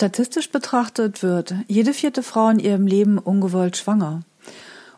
[0.00, 4.20] Statistisch betrachtet wird jede vierte Frau in ihrem Leben ungewollt schwanger.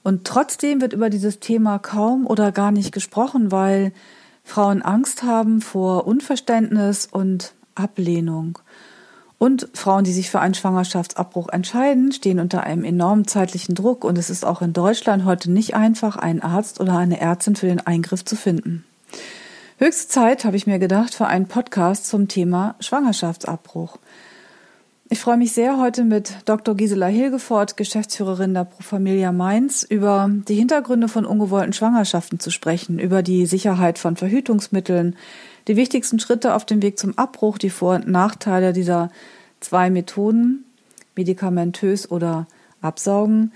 [0.04, 3.90] Und trotzdem wird über dieses Thema kaum oder gar nicht gesprochen, weil
[4.44, 8.60] Frauen Angst haben vor Unverständnis und Ablehnung.
[9.38, 14.16] Und Frauen, die sich für einen Schwangerschaftsabbruch entscheiden, stehen unter einem enormen zeitlichen Druck und
[14.16, 17.80] es ist auch in Deutschland heute nicht einfach, einen Arzt oder eine Ärztin für den
[17.80, 18.84] Eingriff zu finden.
[19.78, 23.98] Höchste Zeit, habe ich mir gedacht, für einen Podcast zum Thema Schwangerschaftsabbruch.
[25.12, 26.74] Ich freue mich sehr, heute mit Dr.
[26.74, 32.98] Gisela Hilgefort, Geschäftsführerin der Pro Familia Mainz, über die Hintergründe von ungewollten Schwangerschaften zu sprechen,
[32.98, 35.16] über die Sicherheit von Verhütungsmitteln,
[35.68, 39.10] die wichtigsten Schritte auf dem Weg zum Abbruch, die Vor- und Nachteile dieser
[39.60, 40.64] zwei Methoden,
[41.14, 42.46] medikamentös oder
[42.80, 43.52] Absaugen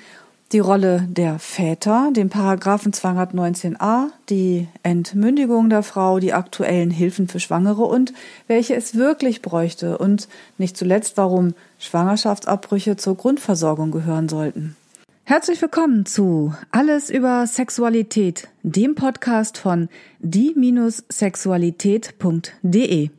[0.52, 7.40] die Rolle der Väter, den Paragraphen 219a, die Entmündigung der Frau, die aktuellen Hilfen für
[7.40, 8.12] Schwangere und
[8.46, 14.76] welche es wirklich bräuchte und nicht zuletzt, warum Schwangerschaftsabbrüche zur Grundversorgung gehören sollten.
[15.24, 19.88] Herzlich willkommen zu Alles über Sexualität, dem Podcast von
[20.20, 23.10] die-sexualität.de.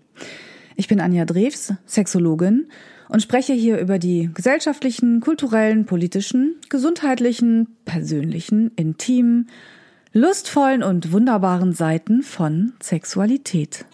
[0.78, 2.69] Ich bin Anja Drews, Sexologin
[3.09, 9.50] und spreche hier über die gesellschaftlichen, kulturellen, politischen, gesundheitlichen, persönlichen, intimen,
[10.13, 13.85] lustvollen und wunderbaren Seiten von Sexualität.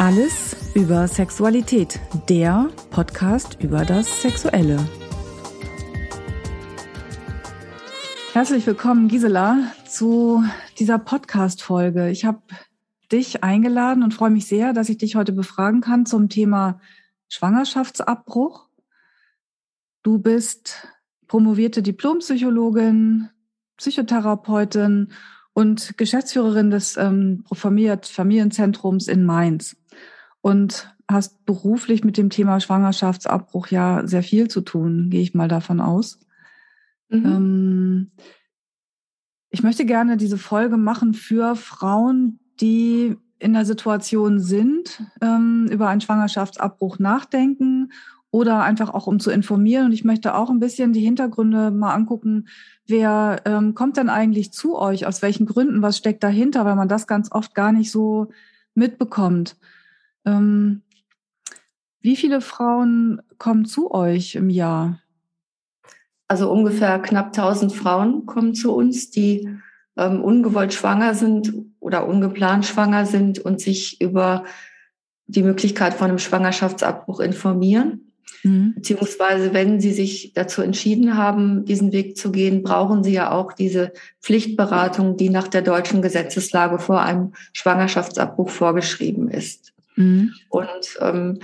[0.00, 4.78] Alles über Sexualität, der Podcast über das Sexuelle.
[8.34, 10.44] Herzlich willkommen, Gisela, zu
[10.78, 12.10] dieser Podcast-Folge.
[12.10, 12.42] Ich habe
[13.10, 16.78] dich eingeladen und freue mich sehr, dass ich dich heute befragen kann zum Thema
[17.28, 18.68] Schwangerschaftsabbruch.
[20.02, 20.86] Du bist
[21.26, 23.30] promovierte Diplompsychologin,
[23.78, 25.12] Psychotherapeutin
[25.54, 29.76] und Geschäftsführerin des ähm, Familienzentrums in Mainz
[30.42, 35.48] und hast beruflich mit dem Thema Schwangerschaftsabbruch ja sehr viel zu tun, gehe ich mal
[35.48, 36.20] davon aus.
[37.08, 37.26] Mhm.
[37.26, 38.10] Ähm,
[39.50, 45.88] ich möchte gerne diese Folge machen für Frauen, die in der Situation sind, ähm, über
[45.88, 47.92] einen Schwangerschaftsabbruch nachdenken
[48.30, 49.86] oder einfach auch um zu informieren.
[49.86, 52.48] Und ich möchte auch ein bisschen die Hintergründe mal angucken.
[52.86, 55.06] Wer ähm, kommt denn eigentlich zu euch?
[55.06, 55.82] Aus welchen Gründen?
[55.82, 56.64] Was steckt dahinter?
[56.64, 58.28] Weil man das ganz oft gar nicht so
[58.74, 59.56] mitbekommt.
[60.24, 65.00] Wie viele Frauen kommen zu euch im Jahr?
[66.28, 69.48] Also ungefähr knapp 1000 Frauen kommen zu uns, die
[69.96, 74.44] ähm, ungewollt schwanger sind oder ungeplant schwanger sind und sich über
[75.26, 78.12] die Möglichkeit von einem Schwangerschaftsabbruch informieren.
[78.42, 78.74] Mhm.
[78.76, 83.52] Beziehungsweise, wenn sie sich dazu entschieden haben, diesen Weg zu gehen, brauchen sie ja auch
[83.52, 89.72] diese Pflichtberatung, die nach der deutschen Gesetzeslage vor einem Schwangerschaftsabbruch vorgeschrieben ist.
[89.96, 90.32] Mhm.
[90.48, 91.40] Und ähm,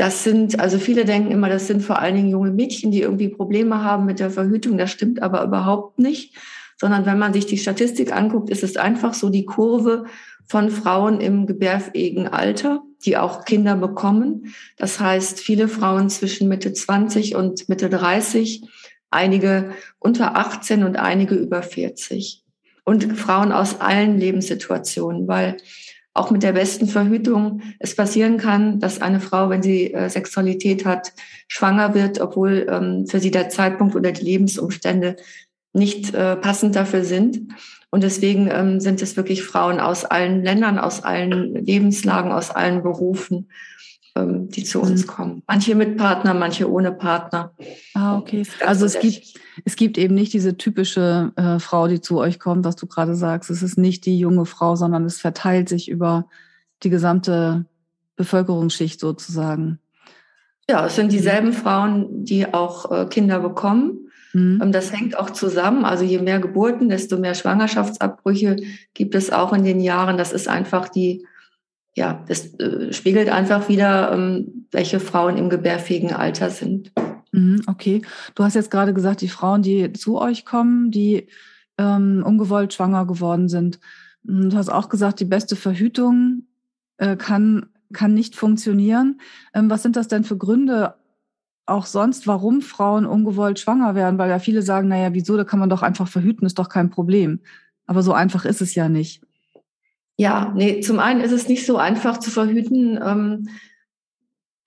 [0.00, 3.28] das sind, also viele denken immer, das sind vor allen Dingen junge Mädchen, die irgendwie
[3.28, 4.78] Probleme haben mit der Verhütung.
[4.78, 6.34] Das stimmt aber überhaupt nicht,
[6.80, 10.06] sondern wenn man sich die Statistik anguckt, ist es einfach so die Kurve
[10.48, 14.54] von Frauen im gebärfähigen Alter, die auch Kinder bekommen.
[14.78, 18.62] Das heißt, viele Frauen zwischen Mitte 20 und Mitte 30,
[19.10, 22.42] einige unter 18 und einige über 40.
[22.86, 25.58] Und Frauen aus allen Lebenssituationen, weil
[26.12, 30.84] auch mit der besten Verhütung es passieren kann, dass eine Frau, wenn sie äh, Sexualität
[30.84, 31.12] hat,
[31.48, 35.16] schwanger wird, obwohl ähm, für sie der Zeitpunkt oder die Lebensumstände
[35.72, 37.52] nicht äh, passend dafür sind.
[37.90, 42.82] Und deswegen ähm, sind es wirklich Frauen aus allen Ländern, aus allen Lebenslagen, aus allen
[42.82, 43.48] Berufen,
[44.16, 45.06] die zu uns mhm.
[45.06, 45.42] kommen.
[45.46, 47.52] Manche mit Partner, manche ohne Partner.
[47.94, 48.44] Ah, okay.
[48.66, 49.34] Also es gibt,
[49.64, 53.14] es gibt eben nicht diese typische äh, Frau, die zu euch kommt, was du gerade
[53.14, 53.50] sagst.
[53.50, 56.26] Es ist nicht die junge Frau, sondern es verteilt sich über
[56.82, 57.66] die gesamte
[58.16, 59.78] Bevölkerungsschicht sozusagen.
[60.68, 64.10] Ja, es sind dieselben Frauen, die auch äh, Kinder bekommen.
[64.32, 64.60] Mhm.
[64.62, 65.84] Ähm, das hängt auch zusammen.
[65.84, 68.56] Also je mehr Geburten, desto mehr Schwangerschaftsabbrüche
[68.94, 70.18] gibt es auch in den Jahren.
[70.18, 71.26] Das ist einfach die
[72.00, 76.92] ja, das äh, spiegelt einfach wieder, ähm, welche Frauen im gebärfähigen Alter sind.
[77.30, 78.00] Mhm, okay.
[78.34, 81.28] Du hast jetzt gerade gesagt, die Frauen, die zu euch kommen, die
[81.76, 83.80] ähm, ungewollt schwanger geworden sind.
[84.22, 86.44] Mhm, du hast auch gesagt, die beste Verhütung
[86.96, 89.20] äh, kann, kann nicht funktionieren.
[89.52, 90.94] Ähm, was sind das denn für Gründe
[91.66, 94.16] auch sonst, warum Frauen ungewollt schwanger werden?
[94.16, 96.88] Weil ja viele sagen, naja, wieso, da kann man doch einfach verhüten, ist doch kein
[96.88, 97.40] Problem.
[97.84, 99.20] Aber so einfach ist es ja nicht.
[100.20, 103.00] Ja, nee, zum einen ist es nicht so einfach zu verhüten.
[103.02, 103.48] Ähm,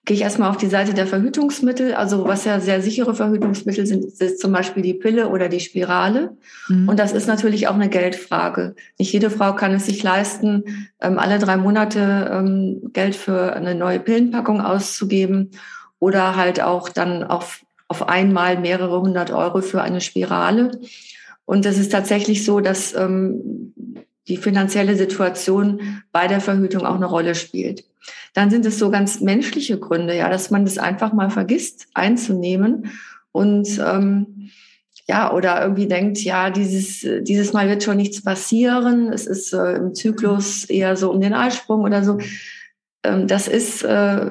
[0.04, 1.94] gehe ich erstmal auf die Seite der Verhütungsmittel.
[1.94, 6.36] Also was ja sehr sichere Verhütungsmittel sind, ist zum Beispiel die Pille oder die Spirale.
[6.66, 6.88] Mhm.
[6.88, 8.74] Und das ist natürlich auch eine Geldfrage.
[8.98, 13.76] Nicht jede Frau kann es sich leisten, ähm, alle drei Monate ähm, Geld für eine
[13.76, 15.52] neue Pillenpackung auszugeben
[16.00, 20.80] oder halt auch dann auf, auf einmal mehrere hundert Euro für eine Spirale.
[21.44, 23.72] Und es ist tatsächlich so, dass ähm,
[24.28, 27.84] die finanzielle Situation bei der Verhütung auch eine Rolle spielt.
[28.32, 32.90] Dann sind es so ganz menschliche Gründe, ja, dass man das einfach mal vergisst einzunehmen
[33.32, 34.50] und ähm,
[35.06, 39.12] ja, oder irgendwie denkt, ja, dieses, dieses Mal wird schon nichts passieren.
[39.12, 42.18] Es ist äh, im Zyklus eher so um den Eisprung oder so.
[43.02, 44.30] Ähm, das ist äh,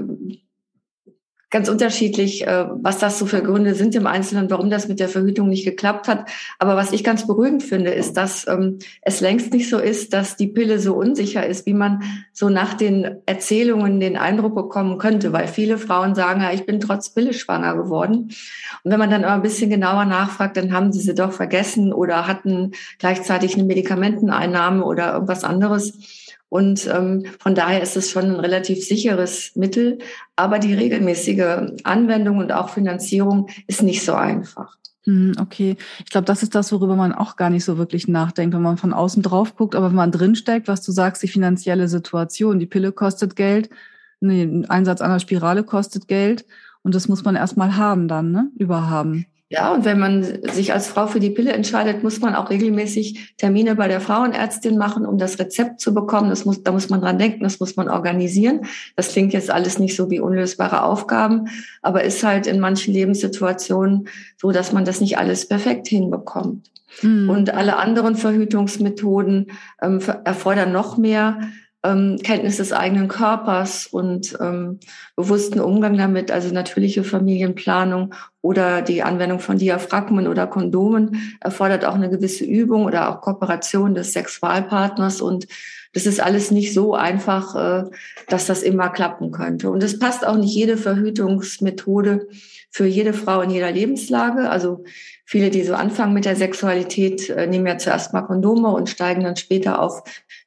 [1.54, 5.08] ganz unterschiedlich, äh, was das so für Gründe sind im Einzelnen, warum das mit der
[5.08, 6.28] Verhütung nicht geklappt hat.
[6.58, 10.36] Aber was ich ganz beruhigend finde, ist, dass ähm, es längst nicht so ist, dass
[10.36, 12.02] die Pille so unsicher ist, wie man
[12.34, 16.80] so nach den Erzählungen den Eindruck bekommen könnte, weil viele Frauen sagen, ja, ich bin
[16.80, 18.32] trotz Pille schwanger geworden.
[18.84, 21.94] Und wenn man dann aber ein bisschen genauer nachfragt, dann haben sie sie doch vergessen
[21.94, 26.23] oder hatten gleichzeitig eine Medikamenteneinnahme oder irgendwas anderes.
[26.54, 29.98] Und ähm, von daher ist es schon ein relativ sicheres Mittel.
[30.36, 34.78] Aber die regelmäßige Anwendung und auch Finanzierung ist nicht so einfach.
[35.06, 38.54] Hm, okay, ich glaube, das ist das, worüber man auch gar nicht so wirklich nachdenkt,
[38.54, 39.74] wenn man von außen drauf guckt.
[39.74, 43.72] Aber wenn man drinsteckt, was du sagst, die finanzielle Situation, die Pille kostet Geld,
[44.22, 46.46] ein Einsatz einer Spirale kostet Geld
[46.84, 48.52] und das muss man erstmal haben dann, ne?
[48.60, 49.26] Überhaben.
[49.54, 53.36] Ja, und wenn man sich als Frau für die Pille entscheidet, muss man auch regelmäßig
[53.38, 56.32] Termine bei der Frauenärztin machen, um das Rezept zu bekommen.
[56.32, 58.62] Das muss, da muss man dran denken, das muss man organisieren.
[58.96, 61.50] Das klingt jetzt alles nicht so wie unlösbare Aufgaben,
[61.84, 64.08] aber ist halt in manchen Lebenssituationen
[64.38, 66.72] so, dass man das nicht alles perfekt hinbekommt.
[67.04, 67.30] Mhm.
[67.30, 69.52] Und alle anderen Verhütungsmethoden
[69.84, 71.38] ähm, erfordern noch mehr
[71.84, 74.80] ähm, Kenntnis des eigenen Körpers und ähm,
[75.16, 81.96] bewussten Umgang damit, also natürliche Familienplanung oder die Anwendung von Diaphragmen oder Kondomen erfordert auch
[81.96, 85.48] eine gewisse Übung oder auch Kooperation des Sexualpartners und
[85.94, 87.90] das ist alles nicht so einfach, äh,
[88.28, 89.70] dass das immer klappen könnte.
[89.70, 92.28] Und es passt auch nicht jede Verhütungsmethode
[92.72, 94.50] für jede Frau in jeder Lebenslage.
[94.50, 94.84] Also
[95.24, 99.24] viele, die so anfangen mit der Sexualität, äh, nehmen ja zuerst mal Kondome und steigen
[99.24, 100.04] dann später auf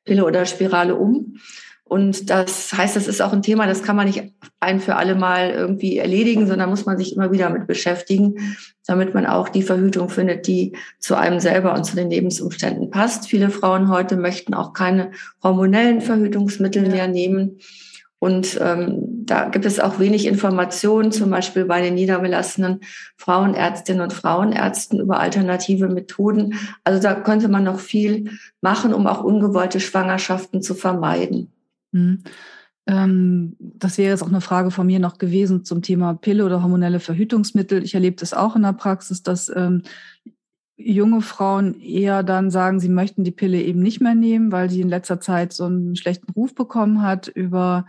[0.06, 1.36] Pille oder Spirale um.
[1.88, 5.14] Und das heißt, das ist auch ein Thema, das kann man nicht ein für alle
[5.14, 8.56] Mal irgendwie erledigen, sondern muss man sich immer wieder mit beschäftigen,
[8.88, 13.28] damit man auch die Verhütung findet, die zu einem selber und zu den Lebensumständen passt.
[13.28, 15.12] Viele Frauen heute möchten auch keine
[15.44, 17.60] hormonellen Verhütungsmittel mehr nehmen.
[18.18, 22.80] Und ähm, da gibt es auch wenig Informationen, zum Beispiel bei den niedergelassenen
[23.16, 26.54] Frauenärztinnen und Frauenärzten über alternative Methoden.
[26.82, 28.30] Also da könnte man noch viel
[28.62, 31.52] machen, um auch ungewollte Schwangerschaften zu vermeiden.
[31.92, 32.22] Mhm.
[32.86, 36.62] Ähm, das wäre jetzt auch eine Frage von mir noch gewesen zum Thema Pille oder
[36.62, 37.82] hormonelle Verhütungsmittel.
[37.82, 39.82] Ich erlebe das auch in der Praxis, dass ähm,
[40.76, 44.80] junge Frauen eher dann sagen, sie möchten die Pille eben nicht mehr nehmen, weil sie
[44.80, 47.86] in letzter Zeit so einen schlechten Ruf bekommen hat über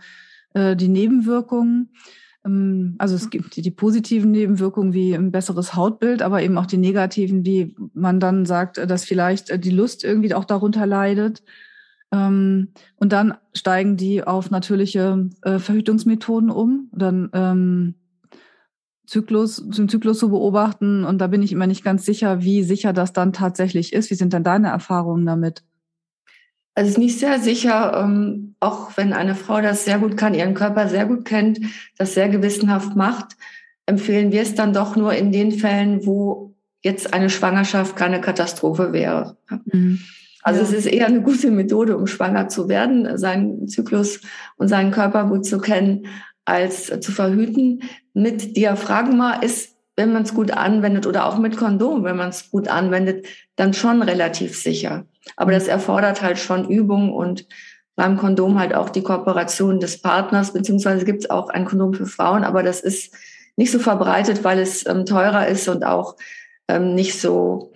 [0.54, 1.90] äh, die Nebenwirkungen.
[2.44, 6.66] Ähm, also es gibt die, die, positiven Nebenwirkungen wie ein besseres Hautbild, aber eben auch
[6.66, 11.42] die negativen, wie man dann sagt, dass vielleicht äh, die Lust irgendwie auch darunter leidet.
[12.10, 16.88] Ähm, und dann steigen die auf natürliche äh, Verhütungsmethoden um.
[16.92, 17.94] Dann ähm,
[19.08, 21.04] Zyklus, zum Zyklus zu beobachten.
[21.04, 24.10] Und da bin ich immer nicht ganz sicher, wie sicher das dann tatsächlich ist.
[24.10, 25.64] Wie sind denn deine Erfahrungen damit?
[26.74, 30.34] Also es ist nicht sehr sicher, ähm, auch wenn eine Frau das sehr gut kann,
[30.34, 31.58] ihren Körper sehr gut kennt,
[31.96, 33.36] das sehr gewissenhaft macht,
[33.86, 38.92] empfehlen wir es dann doch nur in den Fällen, wo jetzt eine Schwangerschaft keine Katastrophe
[38.92, 39.36] wäre.
[39.64, 40.00] Mhm.
[40.42, 44.20] Also es ist eher eine gute Methode, um schwanger zu werden, seinen Zyklus
[44.56, 46.06] und seinen Körper gut zu kennen,
[46.48, 47.82] als zu verhüten.
[48.14, 52.50] Mit Diaphragma ist, wenn man es gut anwendet oder auch mit Kondom, wenn man es
[52.50, 53.26] gut anwendet,
[53.56, 55.06] dann schon relativ sicher.
[55.36, 57.46] Aber das erfordert halt schon Übung und
[57.96, 62.06] beim Kondom halt auch die Kooperation des Partners, beziehungsweise gibt es auch ein Kondom für
[62.06, 63.12] Frauen, aber das ist
[63.56, 66.16] nicht so verbreitet, weil es ähm, teurer ist und auch
[66.68, 67.72] ähm, nicht so,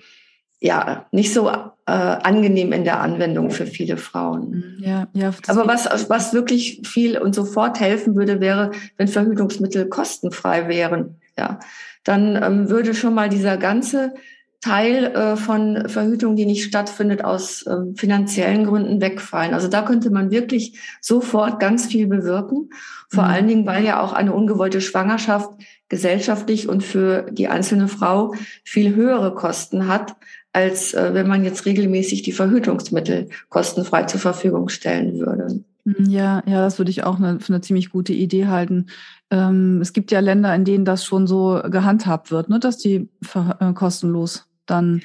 [0.62, 4.76] ja, nicht so äh, angenehm in der Anwendung für viele Frauen.
[4.78, 4.85] Mhm.
[4.85, 5.33] Ja, ja.
[5.49, 11.16] Aber was, was wirklich viel und sofort helfen würde, wäre, wenn Verhütungsmittel kostenfrei wären.
[11.37, 11.59] Ja,
[12.04, 14.14] dann ähm, würde schon mal dieser ganze
[14.61, 19.54] Teil äh, von Verhütung, die nicht stattfindet, aus äh, finanziellen Gründen wegfallen.
[19.54, 22.71] Also da könnte man wirklich sofort ganz viel bewirken.
[23.09, 23.31] Vor mhm.
[23.31, 25.50] allen Dingen, weil ja auch eine ungewollte Schwangerschaft
[25.88, 30.14] gesellschaftlich und für die einzelne Frau viel höhere Kosten hat,
[30.53, 35.65] als äh, wenn man jetzt regelmäßig die Verhütungsmittel kostenfrei zur Verfügung stellen würde.
[35.85, 38.87] Hm, ja, ja, das würde ich auch eine, für eine ziemlich gute Idee halten.
[39.31, 43.09] Ähm, es gibt ja Länder, in denen das schon so gehandhabt wird, ne, dass die
[43.35, 45.03] äh, kostenlos dann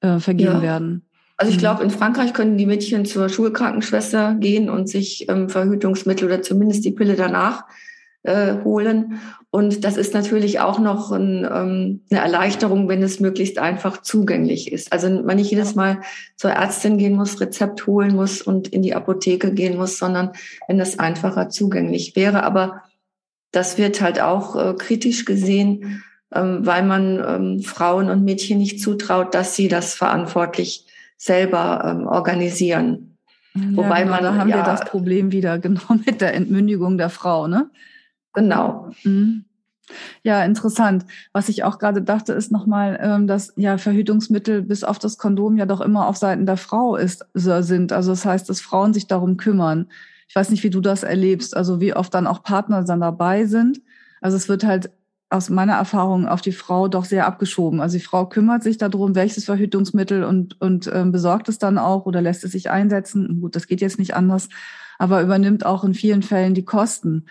[0.00, 0.62] äh, vergeben ja.
[0.62, 1.02] werden.
[1.36, 1.60] Also ich mhm.
[1.60, 6.84] glaube, in Frankreich können die Mädchen zur Schulkrankenschwester gehen und sich ähm, Verhütungsmittel oder zumindest
[6.84, 7.64] die Pille danach
[8.24, 9.20] äh, holen.
[9.50, 14.72] Und das ist natürlich auch noch ein, ähm, eine Erleichterung, wenn es möglichst einfach zugänglich
[14.72, 14.92] ist.
[14.92, 16.00] Also man nicht jedes Mal
[16.36, 20.32] zur Ärztin gehen muss, Rezept holen muss und in die Apotheke gehen muss, sondern
[20.66, 22.42] wenn das einfacher zugänglich wäre.
[22.42, 22.82] Aber
[23.52, 26.02] das wird halt auch äh, kritisch gesehen,
[26.34, 32.06] ähm, weil man ähm, Frauen und Mädchen nicht zutraut, dass sie das verantwortlich selber ähm,
[32.08, 33.18] organisieren.
[33.54, 36.98] Ja, Wobei genau, man da haben ja, wir das Problem wieder genau mit der Entmündigung
[36.98, 37.70] der Frau, ne?
[38.34, 38.90] Genau.
[39.04, 39.44] Mhm.
[40.22, 41.04] Ja, interessant.
[41.32, 45.56] Was ich auch gerade dachte, ist nochmal, ähm, dass ja Verhütungsmittel bis auf das Kondom
[45.56, 47.92] ja doch immer auf Seiten der Frau ist, sind.
[47.92, 49.88] Also das heißt, dass Frauen sich darum kümmern.
[50.28, 53.44] Ich weiß nicht, wie du das erlebst, also wie oft dann auch Partner dann dabei
[53.44, 53.82] sind.
[54.20, 54.90] Also es wird halt
[55.28, 57.80] aus meiner Erfahrung auf die Frau doch sehr abgeschoben.
[57.80, 62.06] Also die Frau kümmert sich darum, welches Verhütungsmittel und, und ähm, besorgt es dann auch
[62.06, 63.40] oder lässt es sich einsetzen.
[63.40, 64.48] Gut, das geht jetzt nicht anders,
[64.98, 67.26] aber übernimmt auch in vielen Fällen die Kosten.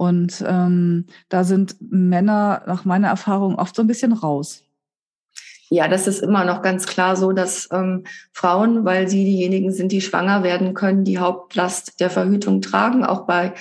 [0.00, 4.62] Und ähm, da sind Männer nach meiner Erfahrung oft so ein bisschen raus.
[5.68, 9.92] Ja, das ist immer noch ganz klar so, dass ähm, Frauen, weil sie diejenigen sind,
[9.92, 13.52] die schwanger werden können, die Hauptlast der Verhütung tragen, auch bei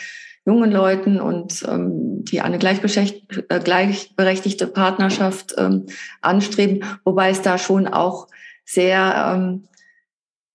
[0.45, 5.87] jungen Leuten und ähm, die eine äh, gleichberechtigte Partnerschaft ähm,
[6.21, 8.29] anstreben, wobei es da schon auch
[8.63, 9.67] sehr ähm,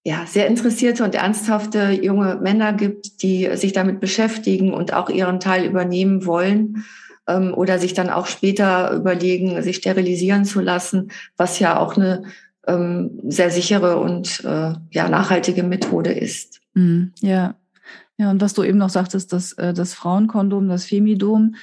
[0.04, 5.40] ja, sehr interessierte und ernsthafte junge Männer gibt, die sich damit beschäftigen und auch ihren
[5.40, 6.84] Teil übernehmen wollen
[7.26, 12.24] ähm, oder sich dann auch später überlegen, sich sterilisieren zu lassen, was ja auch eine
[12.66, 16.60] ähm, sehr sichere und äh, ja, nachhaltige Methode ist.
[16.74, 17.54] Mm, ja.
[18.16, 21.56] Ja, und was du eben noch sagtest, dass äh, das Frauenkondom, das Femidom,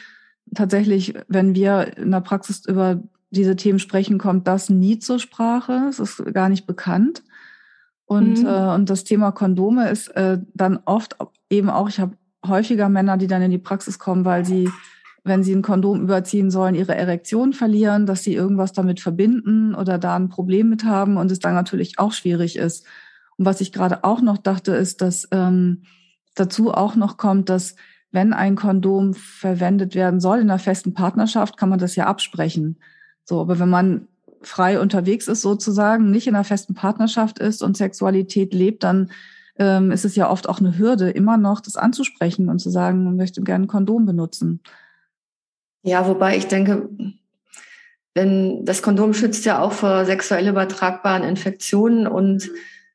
[0.53, 5.85] tatsächlich, wenn wir in der Praxis über diese Themen sprechen, kommt das nie zur Sprache.
[5.89, 7.23] Es ist gar nicht bekannt.
[8.11, 8.45] Und, mhm.
[8.45, 11.15] äh, und das Thema Kondome ist äh, dann oft
[11.49, 14.69] eben auch, ich habe häufiger Männer, die dann in die Praxis kommen, weil sie,
[15.23, 19.97] wenn sie ein Kondom überziehen sollen, ihre Erektion verlieren, dass sie irgendwas damit verbinden oder
[19.97, 22.85] da ein Problem mit haben und es dann natürlich auch schwierig ist.
[23.37, 25.83] Und was ich gerade auch noch dachte, ist, dass ähm,
[26.35, 27.77] dazu auch noch kommt, dass
[28.11, 32.77] wenn ein Kondom verwendet werden soll in einer festen Partnerschaft, kann man das ja absprechen.
[33.23, 34.09] So, aber wenn man
[34.43, 39.11] frei unterwegs ist sozusagen, nicht in einer festen Partnerschaft ist und Sexualität lebt, dann
[39.57, 43.03] ähm, ist es ja oft auch eine Hürde, immer noch das anzusprechen und zu sagen,
[43.03, 44.61] man möchte gerne ein Kondom benutzen.
[45.83, 46.89] Ja, wobei ich denke,
[48.13, 52.49] wenn das Kondom schützt ja auch vor sexuell übertragbaren Infektionen und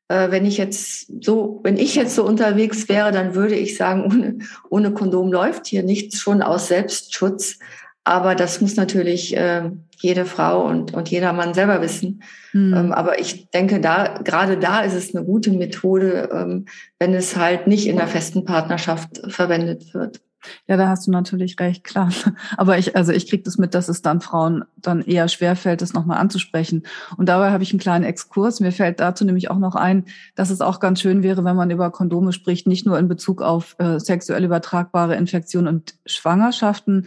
[0.08, 4.04] äh, wenn ich jetzt so, wenn ich jetzt so unterwegs wäre, dann würde ich sagen,
[4.10, 4.38] ohne,
[4.70, 7.58] ohne Kondom läuft hier nichts schon aus Selbstschutz.
[8.04, 12.22] Aber das muss natürlich äh, jede Frau und, und jeder Mann selber wissen.
[12.52, 12.74] Mhm.
[12.74, 16.66] Ähm, aber ich denke, da, gerade da ist es eine gute Methode, ähm,
[16.98, 20.20] wenn es halt nicht in der festen Partnerschaft verwendet wird.
[20.66, 22.10] Ja, da hast du natürlich recht, klar.
[22.56, 25.92] Aber ich, also ich kriege das mit, dass es dann Frauen dann eher schwerfällt, das
[25.92, 26.84] nochmal anzusprechen.
[27.16, 28.60] Und dabei habe ich einen kleinen Exkurs.
[28.60, 31.70] Mir fällt dazu nämlich auch noch ein, dass es auch ganz schön wäre, wenn man
[31.70, 37.06] über Kondome spricht, nicht nur in Bezug auf äh, sexuell übertragbare Infektionen und Schwangerschaften,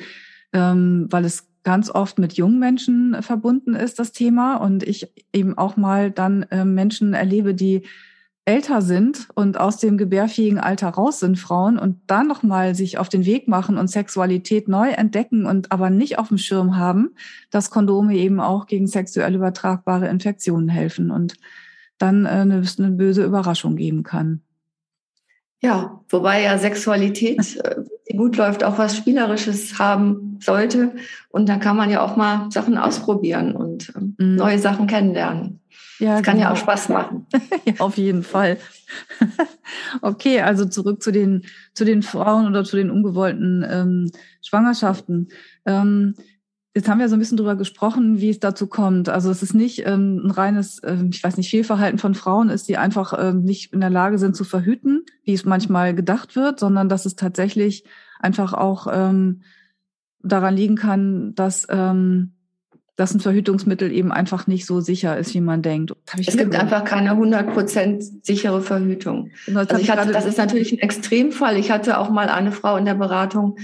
[0.54, 4.58] ähm, weil es ganz oft mit jungen Menschen verbunden ist, das Thema.
[4.58, 7.84] Und ich eben auch mal dann äh, Menschen erlebe, die
[8.50, 13.08] älter sind und aus dem gebärfähigen Alter raus sind, Frauen, und dann nochmal sich auf
[13.08, 17.12] den Weg machen und Sexualität neu entdecken und aber nicht auf dem Schirm haben,
[17.52, 21.36] dass Kondome eben auch gegen sexuell übertragbare Infektionen helfen und
[22.00, 24.42] dann äh, eine, eine böse Überraschung geben kann.
[25.62, 27.62] Ja, wobei ja Sexualität,
[28.10, 30.96] die gut läuft, auch was Spielerisches haben sollte.
[31.30, 34.36] Und da kann man ja auch mal Sachen ausprobieren und ähm, mhm.
[34.36, 35.60] neue Sachen kennenlernen.
[36.00, 36.50] Ja, das kann genau.
[36.50, 37.28] ja auch Spaß machen.
[37.66, 38.58] ja, auf jeden Fall.
[40.02, 44.12] okay, also zurück zu den, zu den Frauen oder zu den ungewollten ähm,
[44.42, 45.30] Schwangerschaften.
[45.66, 46.16] Ähm,
[46.80, 49.10] Jetzt haben wir so ein bisschen drüber gesprochen, wie es dazu kommt.
[49.10, 52.70] Also es ist nicht ähm, ein reines, ähm, ich weiß nicht, Fehlverhalten von Frauen ist,
[52.70, 56.58] die einfach ähm, nicht in der Lage sind zu verhüten, wie es manchmal gedacht wird,
[56.58, 57.84] sondern dass es tatsächlich
[58.22, 59.42] einfach auch ähm,
[60.24, 65.62] daran liegen kann, dass dass ein Verhütungsmittel eben einfach nicht so sicher ist, wie man
[65.62, 65.94] denkt.
[66.18, 69.32] Es gibt einfach keine 100% sichere Verhütung.
[69.46, 71.56] Genau, also ich hatte, das ist natürlich ein Extremfall.
[71.58, 73.58] Ich hatte auch mal eine Frau in der Beratung,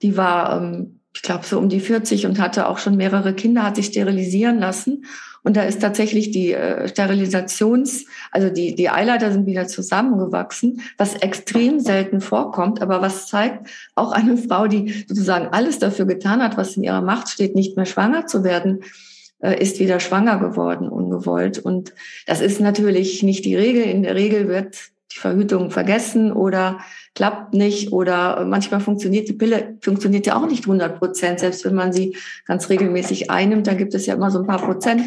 [0.00, 3.64] die war ähm, ich glaube, so um die 40 und hatte auch schon mehrere Kinder,
[3.64, 5.04] hat sich sterilisieren lassen.
[5.42, 11.16] Und da ist tatsächlich die äh, Sterilisations, also die, die Eileiter sind wieder zusammengewachsen, was
[11.16, 16.56] extrem selten vorkommt, aber was zeigt, auch eine Frau, die sozusagen alles dafür getan hat,
[16.56, 18.84] was in ihrer Macht steht, nicht mehr schwanger zu werden,
[19.40, 21.58] äh, ist wieder schwanger geworden, ungewollt.
[21.58, 21.94] Und
[22.28, 23.82] das ist natürlich nicht die Regel.
[23.82, 24.76] In der Regel wird
[25.12, 26.78] die Verhütung vergessen oder
[27.14, 31.74] klappt nicht oder manchmal funktioniert die Pille, funktioniert ja auch nicht 100 Prozent, selbst wenn
[31.74, 35.02] man sie ganz regelmäßig einnimmt, da gibt es ja immer so ein paar Prozent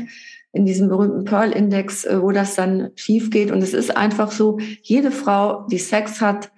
[0.54, 3.52] in diesem berühmten Pearl-Index, äh, wo das dann schief geht.
[3.52, 6.52] Und es ist einfach so, jede Frau, die Sex hat,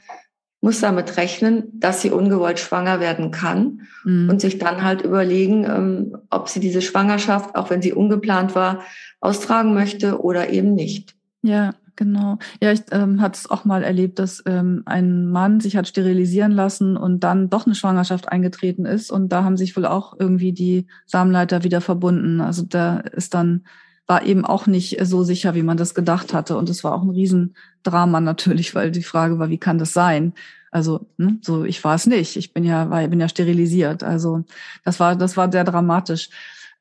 [0.61, 4.29] muss damit rechnen, dass sie ungewollt schwanger werden kann mhm.
[4.29, 8.81] und sich dann halt überlegen, ähm, ob sie diese Schwangerschaft, auch wenn sie ungeplant war,
[9.19, 11.15] austragen möchte oder eben nicht.
[11.41, 12.39] Ja, Genau.
[12.59, 16.51] Ja, ich ähm, hatte es auch mal erlebt, dass ähm, ein Mann sich hat sterilisieren
[16.51, 19.11] lassen und dann doch eine Schwangerschaft eingetreten ist.
[19.11, 22.41] Und da haben sich wohl auch irgendwie die Samenleiter wieder verbunden.
[22.41, 23.65] Also da ist dann,
[24.07, 26.57] war eben auch nicht so sicher, wie man das gedacht hatte.
[26.57, 30.33] Und es war auch ein Riesendrama natürlich, weil die Frage war, wie kann das sein?
[30.71, 32.35] Also, ne, so, ich war es nicht.
[32.37, 34.03] Ich bin ja, war, bin ja sterilisiert.
[34.03, 34.43] Also,
[34.83, 36.29] das war, das war sehr dramatisch.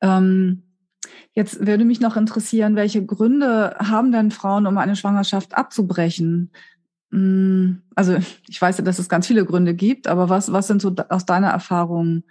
[0.01, 0.63] Ähm,
[1.33, 6.51] Jetzt würde mich noch interessieren, welche Gründe haben denn Frauen, um eine Schwangerschaft abzubrechen?
[7.11, 8.17] Hm, also
[8.47, 11.25] ich weiß ja, dass es ganz viele Gründe gibt, aber was, was sind so aus
[11.25, 12.23] deiner Erfahrung,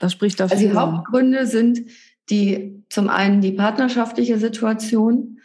[0.00, 0.56] was spricht dafür?
[0.56, 1.82] Also die Hauptgründe sind
[2.30, 5.38] die zum einen die partnerschaftliche Situation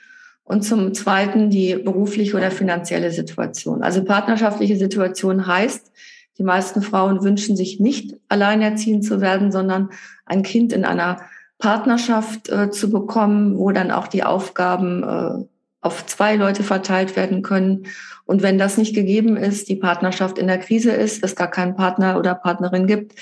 [0.44, 3.84] und zum zweiten die berufliche oder finanzielle Situation.
[3.84, 5.92] Also partnerschaftliche Situation heißt,
[6.40, 9.90] die meisten Frauen wünschen sich nicht alleinerziehend zu werden, sondern
[10.26, 11.22] ein Kind in einer
[11.60, 15.46] Partnerschaft äh, zu bekommen, wo dann auch die Aufgaben äh,
[15.82, 17.86] auf zwei Leute verteilt werden können.
[18.26, 21.76] Und wenn das nicht gegeben ist, die Partnerschaft in der Krise ist, es gar keinen
[21.76, 23.16] Partner oder Partnerin gibt,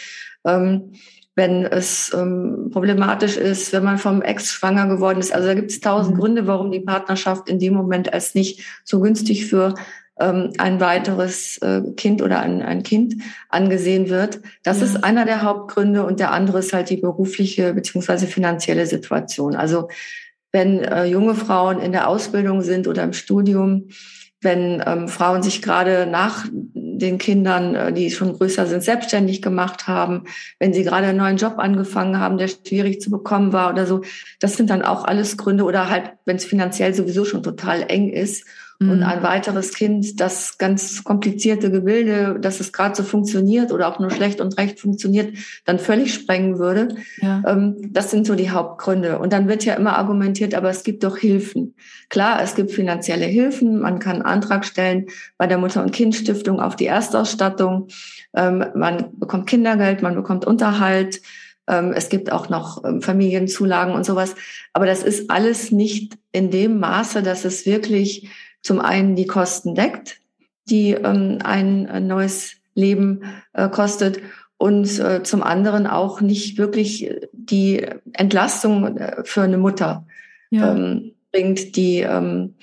[0.46, 0.94] ähm,
[1.36, 5.34] wenn es ähm, problematisch ist, wenn man vom Ex schwanger geworden ist.
[5.34, 6.20] Also da gibt es tausend mhm.
[6.20, 9.76] Gründe, warum die Partnerschaft in dem Moment als nicht so günstig für
[10.20, 13.16] ähm, ein weiteres äh, Kind oder ein, ein Kind
[13.50, 14.42] angesehen wird.
[14.64, 14.86] Das ja.
[14.86, 19.56] ist einer der Hauptgründe und der andere ist halt die berufliche beziehungsweise finanzielle Situation.
[19.56, 19.90] Also
[20.52, 23.90] wenn äh, junge Frauen in der Ausbildung sind oder im Studium,
[24.42, 29.88] wenn ähm, Frauen sich gerade nach den Kindern, äh, die schon größer sind, selbstständig gemacht
[29.88, 30.26] haben,
[30.60, 34.02] wenn sie gerade einen neuen Job angefangen haben, der schwierig zu bekommen war oder so.
[34.40, 38.10] Das sind dann auch alles Gründe oder halt, wenn es finanziell sowieso schon total eng
[38.10, 38.46] ist
[38.80, 38.90] mhm.
[38.90, 44.00] und ein weiteres Kind, das ganz komplizierte Gebilde, dass es gerade so funktioniert oder auch
[44.00, 46.96] nur schlecht und recht funktioniert, dann völlig sprengen würde.
[47.22, 47.44] Ja.
[47.48, 49.20] Ähm, das sind so die Hauptgründe.
[49.20, 51.76] Und dann wird ja immer argumentiert, aber es gibt doch Hilfen.
[52.10, 53.80] Klar, es gibt finanzielle Hilfen.
[53.80, 57.88] Man kann einen Antrag stellen bei der Mutter- und Kindstiftung auf die Erstausstattung.
[58.36, 61.22] Ähm, man bekommt Kindergeld, man bekommt Unterhalt.
[61.68, 64.36] Ähm, es gibt auch noch Familienzulagen und sowas.
[64.74, 68.30] Aber das ist alles nicht in dem Maße, dass es wirklich
[68.62, 70.20] zum einen die Kosten deckt,
[70.70, 73.22] die ähm, ein, neues Leben
[73.54, 74.20] äh, kostet
[74.58, 80.06] und äh, zum anderen auch nicht wirklich die Entlastung äh, für eine Mutter
[80.50, 80.74] ja.
[80.74, 82.56] ähm, bringt, die ähm,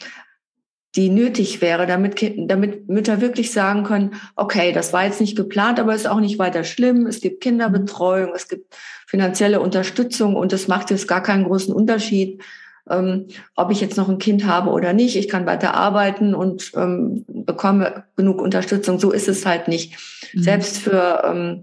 [0.96, 5.80] die nötig wäre, damit, damit Mütter wirklich sagen können, okay, das war jetzt nicht geplant,
[5.80, 7.06] aber ist auch nicht weiter schlimm.
[7.06, 8.76] Es gibt Kinderbetreuung, es gibt
[9.06, 12.42] finanzielle Unterstützung und es macht jetzt gar keinen großen Unterschied,
[12.88, 15.16] ähm, ob ich jetzt noch ein Kind habe oder nicht.
[15.16, 18.98] Ich kann weiter arbeiten und ähm, bekomme genug Unterstützung.
[18.98, 19.96] So ist es halt nicht.
[20.32, 20.42] Mhm.
[20.42, 21.62] Selbst für ähm,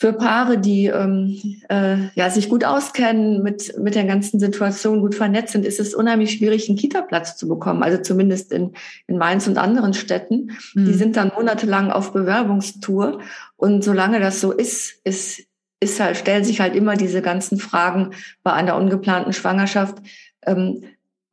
[0.00, 1.38] für Paare, die ähm,
[1.68, 5.94] äh, ja, sich gut auskennen, mit, mit der ganzen Situation gut vernetzt sind, ist es
[5.94, 7.82] unheimlich schwierig, einen Kita-Platz zu bekommen.
[7.82, 8.72] Also zumindest in,
[9.08, 10.52] in Mainz und anderen Städten.
[10.72, 10.86] Mhm.
[10.86, 13.20] Die sind dann monatelang auf Bewerbungstour.
[13.58, 15.42] Und solange das so ist, ist,
[15.80, 18.10] ist halt, stellen sich halt immer diese ganzen Fragen
[18.42, 19.98] bei einer ungeplanten Schwangerschaft.
[20.46, 20.84] Ähm,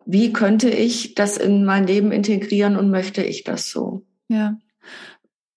[0.06, 4.06] wie könnte ich das in mein Leben integrieren und möchte ich das so?
[4.30, 4.58] Ja.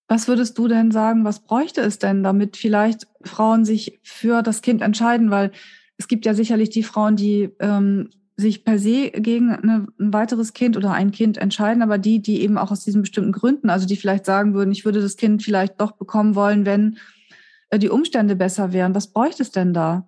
[0.08, 4.60] Was würdest du denn sagen, was bräuchte es denn, damit vielleicht Frauen sich für das
[4.60, 5.30] Kind entscheiden?
[5.30, 5.52] Weil
[5.98, 10.52] es gibt ja sicherlich die Frauen, die ähm, sich per se gegen eine, ein weiteres
[10.52, 13.86] Kind oder ein Kind entscheiden, aber die, die eben auch aus diesen bestimmten Gründen, also
[13.86, 16.98] die vielleicht sagen würden, ich würde das Kind vielleicht doch bekommen wollen, wenn
[17.78, 18.94] die Umstände besser wären.
[18.94, 20.06] Was bräuchte es denn da?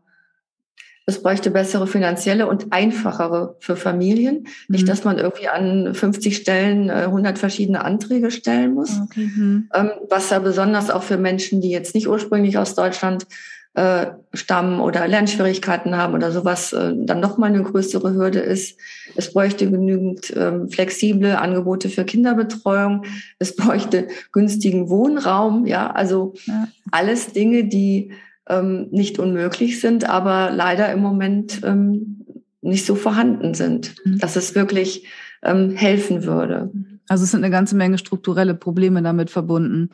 [1.05, 4.43] Es bräuchte bessere finanzielle und einfachere für Familien.
[4.43, 4.47] Mhm.
[4.69, 9.01] Nicht, dass man irgendwie an 50 Stellen 100 äh, verschiedene Anträge stellen muss.
[9.05, 9.27] Okay.
[9.35, 9.69] Mhm.
[9.75, 13.27] Ähm, was ja besonders auch für Menschen, die jetzt nicht ursprünglich aus Deutschland
[13.75, 18.79] äh, stammen oder Lernschwierigkeiten haben oder sowas, äh, dann nochmal eine größere Hürde ist.
[19.17, 23.05] Es bräuchte genügend ähm, flexible Angebote für Kinderbetreuung.
[23.39, 25.67] Es bräuchte günstigen Wohnraum.
[25.67, 26.69] Ja, also ja.
[26.91, 28.13] alles Dinge, die
[28.49, 32.27] ähm, nicht unmöglich sind, aber leider im Moment ähm,
[32.61, 34.19] nicht so vorhanden sind, mhm.
[34.19, 35.07] dass es wirklich
[35.43, 36.71] ähm, helfen würde.
[37.09, 39.91] Also es sind eine ganze Menge strukturelle Probleme damit verbunden,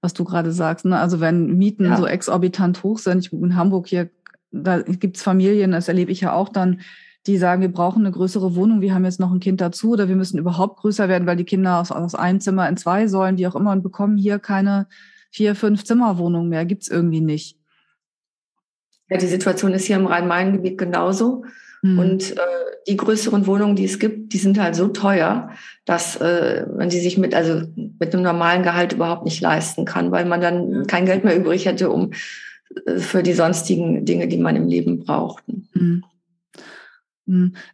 [0.00, 0.84] was du gerade sagst.
[0.84, 0.98] Ne?
[0.98, 1.96] Also wenn Mieten ja.
[1.96, 4.10] so exorbitant hoch sind, ich in Hamburg hier,
[4.50, 6.80] da gibt's Familien, das erlebe ich ja auch dann,
[7.26, 10.08] die sagen, wir brauchen eine größere Wohnung, wir haben jetzt noch ein Kind dazu oder
[10.08, 13.36] wir müssen überhaupt größer werden, weil die Kinder aus, aus einem Zimmer in zwei sollen,
[13.36, 14.86] wie auch immer, und bekommen hier keine
[15.30, 16.64] vier, fünf Zimmerwohnungen mehr.
[16.64, 17.58] Gibt's irgendwie nicht.
[19.10, 21.44] Ja, die Situation ist hier im Rhein-Main-Gebiet genauso.
[21.82, 21.98] Mhm.
[21.98, 22.40] Und äh,
[22.86, 25.50] die größeren Wohnungen, die es gibt, die sind halt so teuer,
[25.84, 30.10] dass äh, man die sich mit, also mit einem normalen Gehalt überhaupt nicht leisten kann,
[30.10, 32.12] weil man dann kein Geld mehr übrig hätte, um
[32.86, 35.44] äh, für die sonstigen Dinge, die man im Leben braucht.
[35.74, 36.04] Mhm.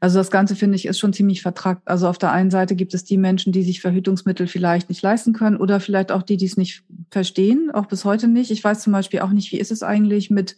[0.01, 1.87] Also das Ganze finde ich ist schon ziemlich vertrackt.
[1.87, 5.33] Also auf der einen Seite gibt es die Menschen, die sich Verhütungsmittel vielleicht nicht leisten
[5.33, 8.51] können oder vielleicht auch die, die es nicht verstehen, auch bis heute nicht.
[8.51, 10.57] Ich weiß zum Beispiel auch nicht, wie ist es eigentlich mit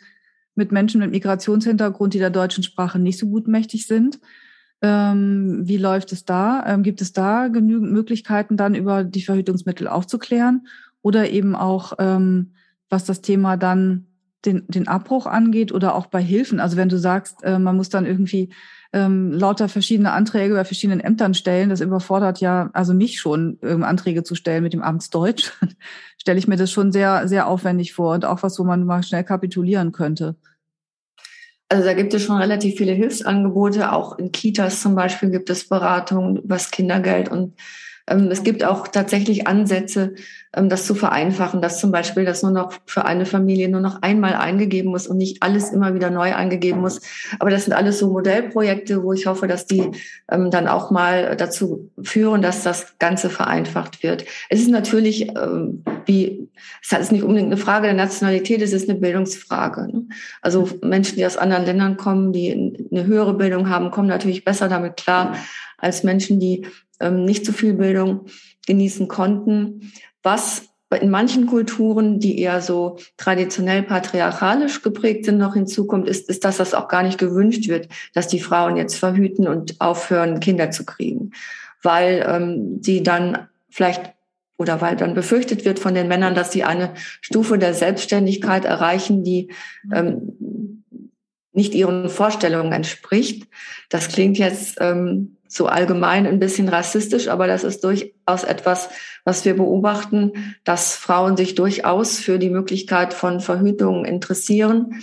[0.56, 4.18] mit Menschen mit Migrationshintergrund, die der deutschen Sprache nicht so gut mächtig sind.
[4.82, 6.64] Ähm, wie läuft es da?
[6.66, 10.66] Ähm, gibt es da genügend Möglichkeiten, dann über die Verhütungsmittel aufzuklären?
[11.02, 12.52] Oder eben auch, ähm,
[12.88, 14.06] was das Thema dann
[14.44, 16.58] den, den Abbruch angeht oder auch bei Hilfen?
[16.58, 18.50] Also wenn du sagst, äh, man muss dann irgendwie
[18.92, 21.70] ähm, lauter verschiedene Anträge bei verschiedenen Ämtern stellen.
[21.70, 25.52] Das überfordert ja, also mich schon, ähm, Anträge zu stellen mit dem Amtsdeutsch.
[26.18, 29.02] Stelle ich mir das schon sehr, sehr aufwendig vor und auch was, wo man mal
[29.02, 30.36] schnell kapitulieren könnte.
[31.68, 33.92] Also da gibt es schon relativ viele Hilfsangebote.
[33.92, 37.54] Auch in Kitas zum Beispiel gibt es Beratungen das Kindergeld und
[38.06, 40.14] es gibt auch tatsächlich Ansätze,
[40.54, 44.02] ähm, das zu vereinfachen, dass zum Beispiel das nur noch für eine Familie nur noch
[44.02, 47.00] einmal eingegeben muss und nicht alles immer wieder neu eingegeben muss.
[47.40, 49.90] Aber das sind alles so Modellprojekte, wo ich hoffe, dass die
[50.30, 54.24] ähm, dann auch mal dazu führen, dass das Ganze vereinfacht wird.
[54.48, 55.28] Es ist natürlich,
[56.06, 56.48] wie,
[56.82, 59.88] es ist nicht unbedingt eine Frage der Nationalität, es ist eine Bildungsfrage.
[59.88, 60.08] Ne?
[60.42, 64.68] Also Menschen, die aus anderen Ländern kommen, die eine höhere Bildung haben, kommen natürlich besser
[64.68, 65.36] damit klar
[65.78, 66.66] als Menschen, die
[67.00, 68.26] ähm, nicht so viel Bildung
[68.66, 69.92] genießen konnten.
[70.22, 70.62] Was
[71.00, 76.58] in manchen Kulturen, die eher so traditionell patriarchalisch geprägt sind, noch hinzukommt, ist, ist, dass
[76.58, 80.84] das auch gar nicht gewünscht wird, dass die Frauen jetzt verhüten und aufhören, Kinder zu
[80.84, 81.32] kriegen,
[81.82, 84.12] weil ähm, sie dann vielleicht
[84.58, 89.22] oder weil dann befürchtet wird von den Männern, dass sie eine Stufe der Selbstständigkeit erreichen,
[89.22, 89.50] die
[89.92, 90.32] ähm,
[91.56, 93.48] nicht ihren Vorstellungen entspricht.
[93.88, 98.90] Das klingt jetzt ähm, so allgemein ein bisschen rassistisch, aber das ist durchaus etwas,
[99.24, 105.00] was wir beobachten, dass Frauen sich durchaus für die Möglichkeit von Verhütung interessieren,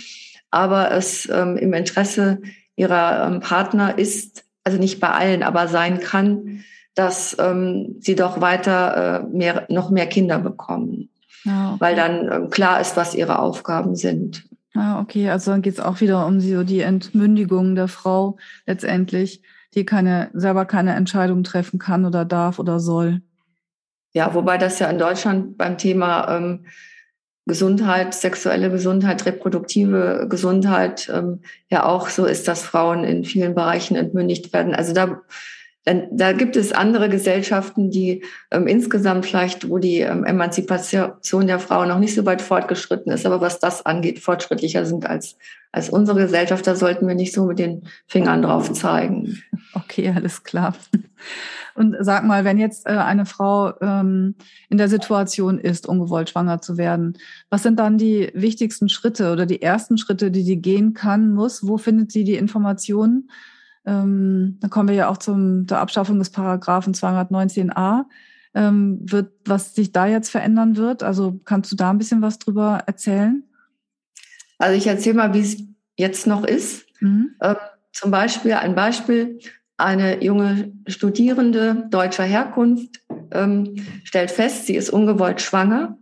[0.50, 2.40] aber es ähm, im Interesse
[2.76, 6.64] ihrer ähm, Partner ist, also nicht bei allen, aber sein kann,
[6.94, 11.10] dass ähm, sie doch weiter äh, mehr, noch mehr Kinder bekommen,
[11.46, 11.80] ah, okay.
[11.80, 14.44] weil dann ähm, klar ist, was ihre Aufgaben sind.
[14.74, 19.42] Ah, okay, also dann geht es auch wieder um so die Entmündigung der Frau letztendlich
[19.74, 23.22] die keine, selber keine Entscheidung treffen kann oder darf oder soll.
[24.12, 26.66] Ja, wobei das ja in Deutschland beim Thema ähm,
[27.46, 33.96] Gesundheit, sexuelle Gesundheit, reproduktive Gesundheit ähm, ja auch so ist, dass Frauen in vielen Bereichen
[33.96, 34.74] entmündigt werden.
[34.74, 35.22] Also da
[35.84, 41.58] dann, da gibt es andere Gesellschaften, die ähm, insgesamt vielleicht, wo die ähm, Emanzipation der
[41.58, 45.36] Frau noch nicht so weit fortgeschritten ist, aber was das angeht, fortschrittlicher sind als,
[45.72, 46.66] als unsere Gesellschaft.
[46.66, 49.42] Da sollten wir nicht so mit den Fingern drauf zeigen.
[49.74, 50.74] Okay, alles klar.
[51.74, 54.36] Und sag mal, wenn jetzt äh, eine Frau ähm,
[54.70, 57.18] in der Situation ist, ungewollt schwanger zu werden,
[57.50, 61.66] was sind dann die wichtigsten Schritte oder die ersten Schritte, die sie gehen kann, muss?
[61.66, 63.28] Wo findet sie die Informationen?
[63.86, 68.04] Ähm, dann kommen wir ja auch zum der Abschaffung des Paragraphen 219a.
[68.54, 71.02] Ähm, wird, was sich da jetzt verändern wird?
[71.02, 73.42] Also kannst du da ein bisschen was drüber erzählen?
[74.58, 75.56] Also ich erzähle mal, wie es
[75.96, 76.86] jetzt noch ist.
[77.00, 77.34] Mhm.
[77.42, 77.56] Ähm,
[77.92, 79.38] zum Beispiel ein Beispiel.
[79.76, 83.00] Eine junge Studierende deutscher Herkunft
[83.32, 85.98] ähm, stellt fest, sie ist ungewollt schwanger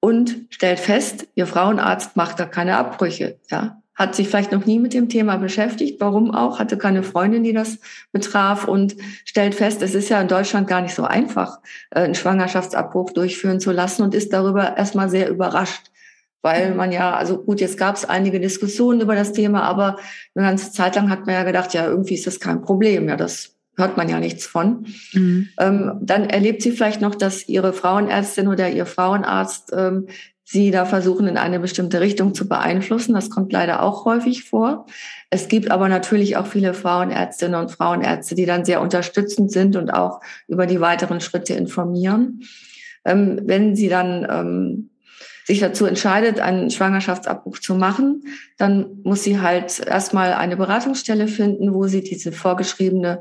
[0.00, 3.38] und stellt fest, ihr Frauenarzt macht da keine Abbrüche.
[3.50, 7.42] Ja, hat sich vielleicht noch nie mit dem Thema beschäftigt, warum auch, hatte keine Freundin,
[7.42, 7.78] die das
[8.12, 11.58] betraf und stellt fest, es ist ja in Deutschland gar nicht so einfach,
[11.90, 15.90] äh, einen Schwangerschaftsabbruch durchführen zu lassen und ist darüber erstmal sehr überrascht,
[16.42, 19.98] weil man ja, also gut, jetzt gab es einige Diskussionen über das Thema, aber
[20.36, 23.16] eine ganze Zeit lang hat man ja gedacht, ja, irgendwie ist das kein Problem, ja,
[23.16, 24.86] das hört man ja nichts von.
[25.12, 25.48] Mhm.
[25.58, 30.06] Ähm, dann erlebt sie vielleicht noch, dass ihre Frauenärztin oder ihr Frauenarzt ähm,
[30.50, 33.12] sie da versuchen, in eine bestimmte Richtung zu beeinflussen.
[33.12, 34.86] Das kommt leider auch häufig vor.
[35.28, 39.90] Es gibt aber natürlich auch viele Frauenärztinnen und Frauenärzte, die dann sehr unterstützend sind und
[39.90, 42.44] auch über die weiteren Schritte informieren.
[43.04, 44.90] Ähm, wenn sie dann ähm,
[45.44, 48.22] sich dazu entscheidet, einen Schwangerschaftsabbruch zu machen,
[48.56, 53.20] dann muss sie halt erstmal eine Beratungsstelle finden, wo sie diese vorgeschriebene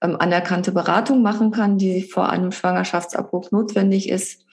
[0.00, 4.44] ähm, anerkannte Beratung machen kann, die vor einem Schwangerschaftsabbruch notwendig ist.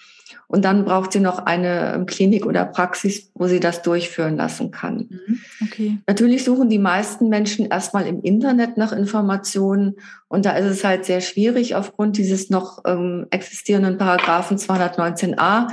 [0.48, 4.72] Und dann braucht sie noch eine ähm, Klinik oder Praxis, wo sie das durchführen lassen
[4.72, 5.08] kann.
[5.10, 5.98] Mhm, okay.
[6.08, 9.96] Natürlich suchen die meisten Menschen erstmal im Internet nach Informationen.
[10.28, 15.68] Und da ist es halt sehr schwierig aufgrund dieses noch ähm, existierenden Paragraphen 219a,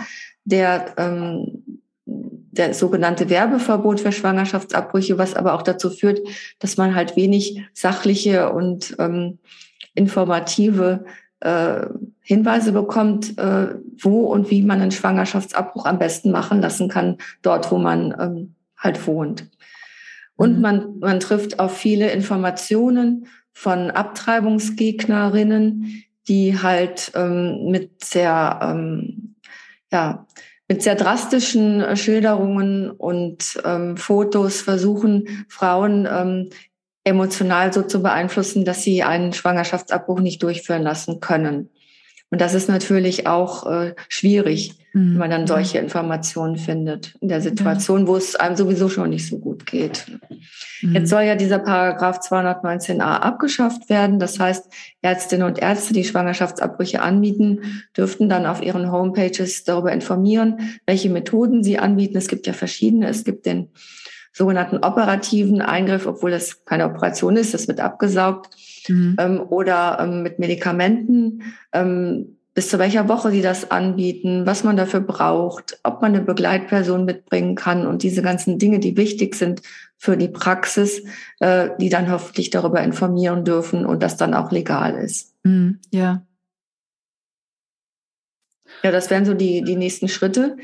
[0.45, 1.81] der ähm,
[2.53, 6.21] der sogenannte Werbeverbot für Schwangerschaftsabbrüche, was aber auch dazu führt,
[6.59, 9.38] dass man halt wenig sachliche und ähm,
[9.95, 11.05] informative
[11.43, 11.87] äh,
[12.21, 17.73] Hinweise bekommt, äh, wo und wie man einen Schwangerschaftsabbruch am besten machen lassen kann, dort,
[17.73, 19.49] wo man ähm, halt wohnt.
[20.37, 20.61] Und mhm.
[20.61, 29.37] man, man trifft auf viele Informationen von Abtreibungsgegnerinnen, die halt ähm, mit sehr, ähm,
[29.91, 30.27] ja,
[30.69, 36.51] mit sehr drastischen Schilderungen und ähm, Fotos versuchen, Frauen ähm,
[37.05, 41.69] emotional so zu beeinflussen, dass sie einen Schwangerschaftsabbruch nicht durchführen lassen können.
[42.33, 45.12] Und das ist natürlich auch äh, schwierig, mhm.
[45.12, 49.29] wenn man dann solche Informationen findet in der Situation, wo es einem sowieso schon nicht
[49.29, 50.07] so gut geht.
[50.81, 50.95] Mhm.
[50.95, 54.19] Jetzt soll ja dieser Paragraph 219a abgeschafft werden.
[54.19, 60.81] Das heißt, Ärztinnen und Ärzte, die Schwangerschaftsabbrüche anbieten, dürften dann auf ihren Homepages darüber informieren,
[60.87, 62.17] welche Methoden sie anbieten.
[62.17, 63.09] Es gibt ja verschiedene.
[63.09, 63.69] Es gibt den
[64.33, 68.57] sogenannten operativen Eingriff, obwohl es keine Operation ist, das wird abgesaugt,
[68.88, 69.16] mhm.
[69.18, 71.42] ähm, oder ähm, mit Medikamenten,
[71.73, 76.25] ähm, bis zu welcher Woche sie das anbieten, was man dafür braucht, ob man eine
[76.25, 79.62] Begleitperson mitbringen kann und diese ganzen Dinge, die wichtig sind
[79.97, 81.03] für die Praxis,
[81.40, 85.35] äh, die dann hoffentlich darüber informieren dürfen und das dann auch legal ist.
[85.45, 86.27] Mhm, ja.
[88.83, 90.57] Ja, das wären so die, die nächsten Schritte.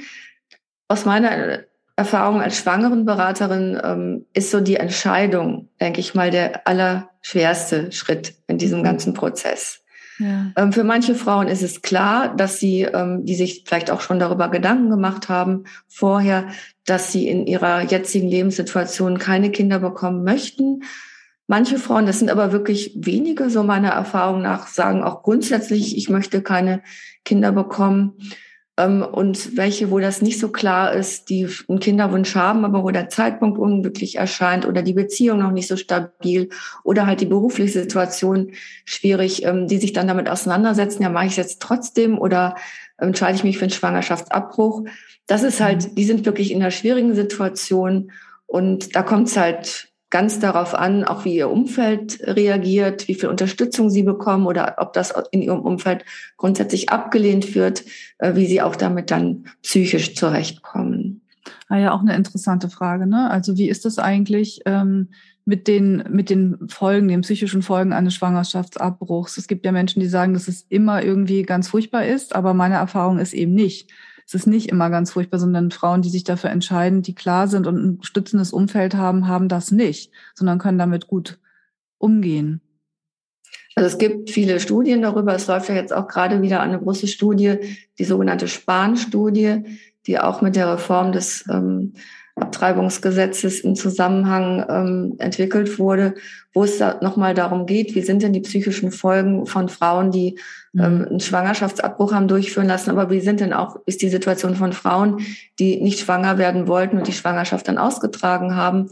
[0.88, 1.60] Aus meiner
[1.98, 8.56] Erfahrung als Schwangerenberaterin ähm, ist so die Entscheidung, denke ich mal, der allerschwerste Schritt in
[8.56, 9.82] diesem ganzen Prozess.
[10.20, 10.52] Ja.
[10.56, 14.20] Ähm, für manche Frauen ist es klar, dass sie, ähm, die sich vielleicht auch schon
[14.20, 16.46] darüber Gedanken gemacht haben vorher,
[16.86, 20.84] dass sie in ihrer jetzigen Lebenssituation keine Kinder bekommen möchten.
[21.48, 26.08] Manche Frauen, das sind aber wirklich wenige, so meiner Erfahrung nach, sagen auch grundsätzlich, ich
[26.08, 26.80] möchte keine
[27.24, 28.12] Kinder bekommen
[28.78, 33.08] und welche, wo das nicht so klar ist, die einen Kinderwunsch haben, aber wo der
[33.08, 36.48] Zeitpunkt unglücklich erscheint oder die Beziehung noch nicht so stabil
[36.84, 38.52] oder halt die berufliche Situation
[38.84, 42.54] schwierig, ähm, die sich dann damit auseinandersetzen, ja, mache ich es jetzt trotzdem oder
[42.98, 44.84] entscheide ich mich für einen Schwangerschaftsabbruch.
[45.26, 45.94] Das ist halt, mhm.
[45.96, 48.12] die sind wirklich in einer schwierigen Situation
[48.46, 53.28] und da kommt es halt ganz darauf an, auch wie ihr Umfeld reagiert, wie viel
[53.28, 56.04] Unterstützung sie bekommen oder ob das in ihrem Umfeld
[56.36, 57.84] grundsätzlich abgelehnt wird,
[58.18, 61.22] äh, wie sie auch damit dann psychisch zurechtkommen.
[61.68, 63.06] Ah ja, auch eine interessante Frage.
[63.06, 63.30] Ne?
[63.30, 65.08] Also wie ist das eigentlich ähm,
[65.44, 69.36] mit den mit den Folgen, den psychischen Folgen eines Schwangerschaftsabbruchs?
[69.36, 72.76] Es gibt ja Menschen, die sagen, dass es immer irgendwie ganz furchtbar ist, aber meine
[72.76, 73.90] Erfahrung ist eben nicht
[74.28, 77.66] es ist nicht immer ganz furchtbar, sondern Frauen, die sich dafür entscheiden, die klar sind
[77.66, 81.38] und ein stützendes Umfeld haben, haben das nicht, sondern können damit gut
[81.96, 82.60] umgehen.
[83.74, 85.34] Also es gibt viele Studien darüber.
[85.34, 87.56] Es läuft ja jetzt auch gerade wieder eine große Studie,
[87.98, 89.62] die sogenannte Spahn-Studie,
[90.06, 91.94] die auch mit der Reform des ähm,
[92.40, 96.14] Abtreibungsgesetzes im Zusammenhang ähm, entwickelt wurde,
[96.52, 100.38] wo es da nochmal darum geht, wie sind denn die psychischen Folgen von Frauen, die
[100.72, 100.82] mhm.
[100.82, 104.72] ähm, einen Schwangerschaftsabbruch haben durchführen lassen, aber wie sind denn auch, ist die Situation von
[104.72, 105.20] Frauen,
[105.58, 108.90] die nicht schwanger werden wollten und die Schwangerschaft dann ausgetragen haben.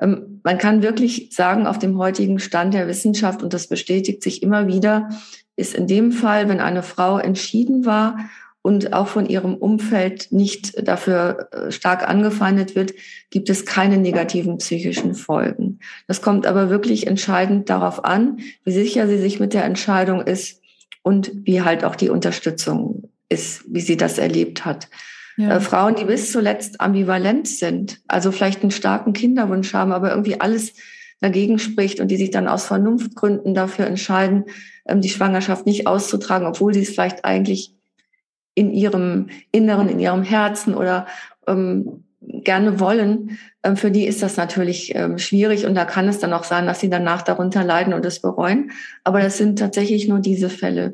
[0.00, 4.42] Ähm, man kann wirklich sagen, auf dem heutigen Stand der Wissenschaft, und das bestätigt sich
[4.42, 5.08] immer wieder,
[5.56, 8.16] ist in dem Fall, wenn eine Frau entschieden war,
[8.62, 12.94] und auch von ihrem Umfeld nicht dafür äh, stark angefeindet wird,
[13.30, 15.80] gibt es keine negativen psychischen Folgen.
[16.06, 20.62] Das kommt aber wirklich entscheidend darauf an, wie sicher sie sich mit der Entscheidung ist
[21.02, 24.88] und wie halt auch die Unterstützung ist, wie sie das erlebt hat.
[25.36, 25.56] Ja.
[25.56, 30.40] Äh, Frauen, die bis zuletzt ambivalent sind, also vielleicht einen starken Kinderwunsch haben, aber irgendwie
[30.40, 30.74] alles
[31.20, 34.44] dagegen spricht und die sich dann aus Vernunftgründen dafür entscheiden,
[34.86, 37.74] ähm, die Schwangerschaft nicht auszutragen, obwohl sie es vielleicht eigentlich
[38.54, 41.06] in ihrem Inneren, in ihrem Herzen oder
[41.46, 46.18] ähm, gerne wollen, ähm, für die ist das natürlich ähm, schwierig und da kann es
[46.18, 48.70] dann auch sein, dass sie danach darunter leiden und es bereuen.
[49.04, 50.92] Aber das sind tatsächlich nur diese Fälle.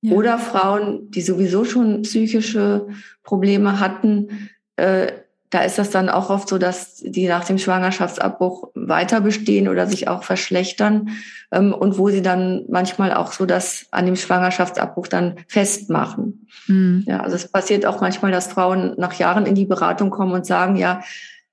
[0.00, 0.14] Ja.
[0.14, 2.86] Oder Frauen, die sowieso schon psychische
[3.22, 5.08] Probleme hatten, äh,
[5.50, 9.86] da ist das dann auch oft so, dass die nach dem Schwangerschaftsabbruch weiter bestehen oder
[9.86, 11.10] sich auch verschlechtern
[11.50, 16.46] ähm, und wo sie dann manchmal auch so das an dem Schwangerschaftsabbruch dann festmachen.
[16.66, 17.04] Mhm.
[17.06, 20.44] Ja, also es passiert auch manchmal, dass Frauen nach Jahren in die Beratung kommen und
[20.44, 21.00] sagen, ja,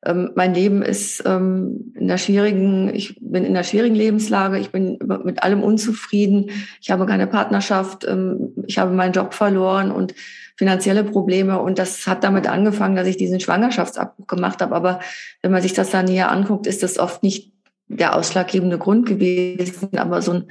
[0.05, 4.71] ähm, mein Leben ist ähm, in der schwierigen, ich bin in der schwierigen Lebenslage, ich
[4.71, 10.13] bin mit allem unzufrieden, ich habe keine Partnerschaft, ähm, ich habe meinen Job verloren und
[10.55, 11.59] finanzielle Probleme.
[11.59, 14.75] Und das hat damit angefangen, dass ich diesen Schwangerschaftsabbruch gemacht habe.
[14.75, 14.99] Aber
[15.41, 17.53] wenn man sich das da näher anguckt, ist das oft nicht
[17.87, 20.45] der ausschlaggebende Grund gewesen, aber so ein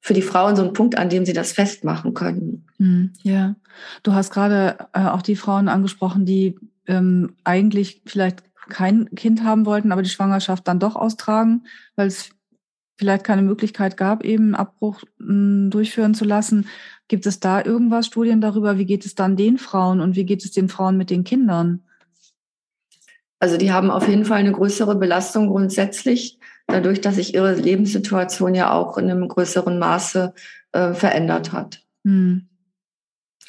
[0.00, 2.66] für die Frauen so ein Punkt, an dem sie das festmachen können.
[2.78, 3.56] Hm, ja,
[4.02, 6.56] du hast gerade äh, auch die Frauen angesprochen, die
[6.86, 12.30] ähm, eigentlich vielleicht kein Kind haben wollten, aber die Schwangerschaft dann doch austragen, weil es
[12.96, 16.66] vielleicht keine Möglichkeit gab, eben Abbruch mh, hm, durchführen zu lassen.
[17.08, 20.44] Gibt es da irgendwas, Studien darüber, wie geht es dann den Frauen und wie geht
[20.44, 21.82] es den Frauen mit den Kindern?
[23.40, 28.54] Also die haben auf jeden Fall eine größere Belastung grundsätzlich, dadurch, dass sich ihre Lebenssituation
[28.54, 30.34] ja auch in einem größeren Maße
[30.72, 31.82] äh, verändert hat.
[32.04, 32.48] Hm.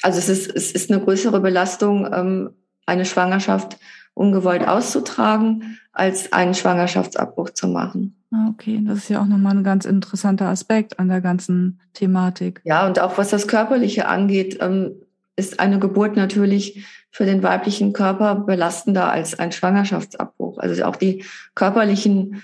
[0.02, 2.50] Also es ist, es ist eine größere Belastung, ähm,
[2.86, 3.78] eine Schwangerschaft
[4.14, 8.16] ungewollt auszutragen, als einen Schwangerschaftsabbruch zu machen.
[8.32, 12.60] Ah, okay, das ist ja auch nochmal ein ganz interessanter Aspekt an der ganzen Thematik.
[12.64, 14.92] Ja, und auch was das Körperliche angeht, ähm,
[15.36, 20.58] ist eine Geburt natürlich für den weiblichen Körper belastender als ein Schwangerschaftsabbruch.
[20.58, 22.42] Also auch die körperlichen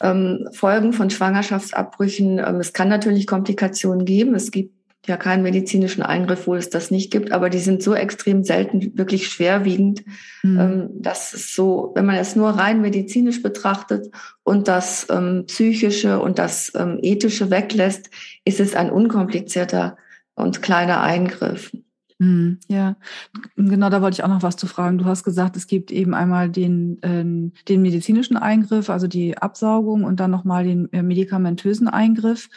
[0.00, 2.38] ähm, Folgen von Schwangerschaftsabbrüchen.
[2.38, 4.34] Ähm, es kann natürlich Komplikationen geben.
[4.34, 4.74] Es gibt
[5.06, 8.96] ja keinen medizinischen Eingriff, wo es das nicht gibt, aber die sind so extrem selten,
[8.98, 10.04] wirklich schwerwiegend,
[10.42, 10.60] mhm.
[10.60, 16.20] ähm, dass es so, wenn man es nur rein medizinisch betrachtet und das ähm, psychische
[16.20, 18.10] und das ähm, ethische weglässt,
[18.44, 19.96] ist es ein unkomplizierter
[20.34, 21.72] und kleiner Eingriff.
[22.18, 22.96] Mhm, ja,
[23.56, 24.98] genau, da wollte ich auch noch was zu fragen.
[24.98, 27.24] Du hast gesagt, es gibt eben einmal den, äh,
[27.66, 32.50] den medizinischen Eingriff, also die Absaugung und dann nochmal den äh, medikamentösen Eingriff.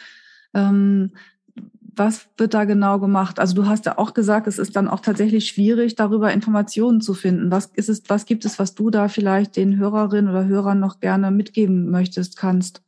[1.96, 3.38] Was wird da genau gemacht?
[3.38, 7.14] Also du hast ja auch gesagt, es ist dann auch tatsächlich schwierig, darüber Informationen zu
[7.14, 7.50] finden.
[7.50, 11.00] Was ist es, was gibt es, was du da vielleicht den Hörerinnen oder Hörern noch
[11.00, 12.82] gerne mitgeben möchtest, kannst?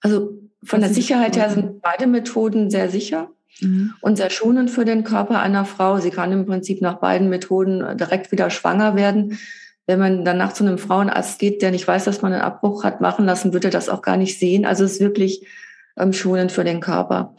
[0.00, 3.94] Also von der Sicherheit her sind beide Methoden sehr sicher mhm.
[4.00, 5.98] und sehr schonend für den Körper einer Frau.
[5.98, 9.38] Sie kann im Prinzip nach beiden Methoden direkt wieder schwanger werden.
[9.86, 13.00] Wenn man danach zu einem Frauenarzt geht, der nicht weiß, dass man einen Abbruch hat
[13.00, 14.66] machen lassen, würde er das auch gar nicht sehen.
[14.66, 15.46] Also es ist wirklich
[15.96, 17.34] ähm, schonend für den Körper.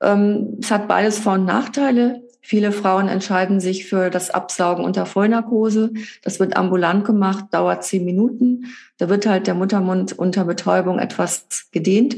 [0.00, 2.22] Ähm, es hat beides Vor- und Nachteile.
[2.44, 5.92] Viele Frauen entscheiden sich für das Absaugen unter Vollnarkose.
[6.22, 8.64] Das wird ambulant gemacht, dauert zehn Minuten.
[8.98, 12.16] Da wird halt der Muttermund unter Betäubung etwas gedehnt,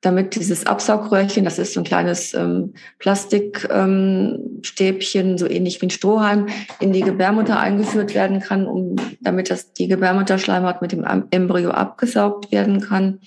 [0.00, 5.90] damit dieses Absaugröhrchen, das ist so ein kleines ähm, Plastikstäbchen, ähm, so ähnlich wie ein
[5.90, 6.48] Strohhalm,
[6.80, 12.50] in die Gebärmutter eingeführt werden kann, um, damit das, die Gebärmutterschleimhaut mit dem Embryo abgesaugt
[12.50, 13.20] werden kann.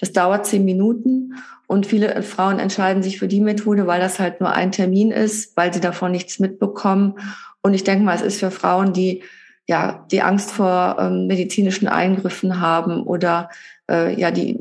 [0.00, 1.34] Das dauert zehn Minuten
[1.66, 5.56] und viele Frauen entscheiden sich für die Methode, weil das halt nur ein Termin ist,
[5.56, 7.14] weil sie davon nichts mitbekommen.
[7.62, 9.22] Und ich denke mal, es ist für Frauen, die
[9.68, 13.50] ja die Angst vor ähm, medizinischen Eingriffen haben oder
[13.88, 14.58] äh, ja die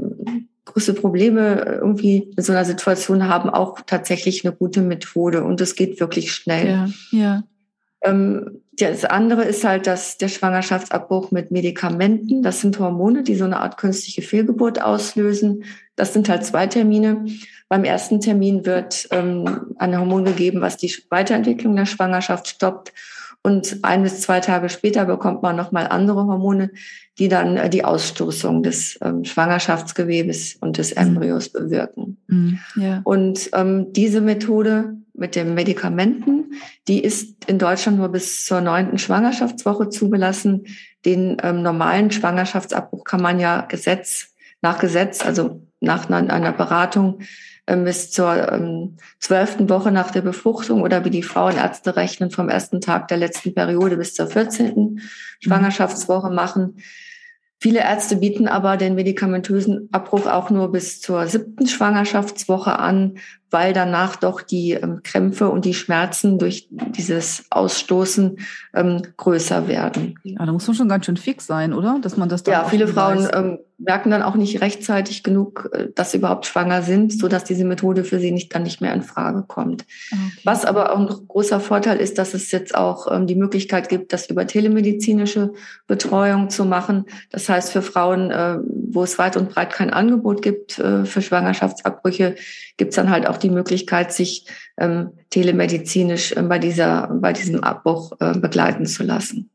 [0.66, 5.44] große Probleme irgendwie in so einer Situation haben, auch tatsächlich eine gute Methode.
[5.44, 6.68] Und es geht wirklich schnell.
[6.68, 7.44] Ja, ja.
[8.02, 13.46] Ähm, das andere ist halt, dass der Schwangerschaftsabbruch mit Medikamenten, das sind Hormone, die so
[13.46, 15.66] eine Art künstliche Fehlgeburt auslösen.
[15.96, 17.26] Das sind halt zwei Termine.
[17.68, 22.94] Beim ersten Termin wird ähm, ein Hormon gegeben, was die Weiterentwicklung der Schwangerschaft stoppt.
[23.42, 26.72] Und ein bis zwei Tage später bekommt man nochmal andere Hormone,
[27.20, 31.02] die dann äh, die Ausstoßung des ähm, Schwangerschaftsgewebes und des mhm.
[31.02, 32.18] Embryos bewirken.
[32.28, 33.02] Mhm, ja.
[33.04, 36.54] Und ähm, diese Methode mit den Medikamenten,
[36.88, 40.64] die ist in Deutschland nur bis zur neunten Schwangerschaftswoche zugelassen.
[41.06, 47.20] Den ähm, normalen Schwangerschaftsabbruch kann man ja Gesetz nach Gesetz, also nach einer Beratung
[47.68, 52.50] ähm, bis zur ähm, zwölften Woche nach der Befruchtung oder wie die Frauenärzte rechnen, vom
[52.50, 54.76] ersten Tag der letzten Periode bis zur 14.
[54.76, 55.00] Mhm.
[55.40, 56.78] Schwangerschaftswoche machen.
[57.62, 63.18] Viele Ärzte bieten aber den medikamentösen Abbruch auch nur bis zur siebten Schwangerschaftswoche an,
[63.52, 68.40] weil danach doch die ähm, Krämpfe und die Schmerzen durch dieses Ausstoßen
[68.74, 70.16] ähm, größer werden.
[70.24, 72.00] Ja, da muss man schon ganz schön fix sein, oder?
[72.02, 75.88] Dass man das dann Ja, viele Frauen ähm, merken dann auch nicht rechtzeitig genug, äh,
[75.96, 78.94] dass sie überhaupt schwanger sind, so dass diese Methode für sie nicht dann nicht mehr
[78.94, 79.86] in Frage kommt.
[80.12, 80.22] Okay.
[80.44, 84.14] Was aber auch ein großer Vorteil ist, dass es jetzt auch ähm, die Möglichkeit gibt,
[84.14, 85.54] das über telemedizinische
[85.88, 87.06] Betreuung zu machen.
[87.32, 88.58] Das heißt, für Frauen, äh,
[88.92, 92.36] wo es weit und breit kein Angebot gibt äh, für Schwangerschaftsabbrüche,
[92.78, 94.46] gibt es dann halt auch die Möglichkeit, sich
[94.78, 99.50] ähm, telemedizinisch äh, bei dieser, bei diesem Abbruch äh, begleiten zu lassen.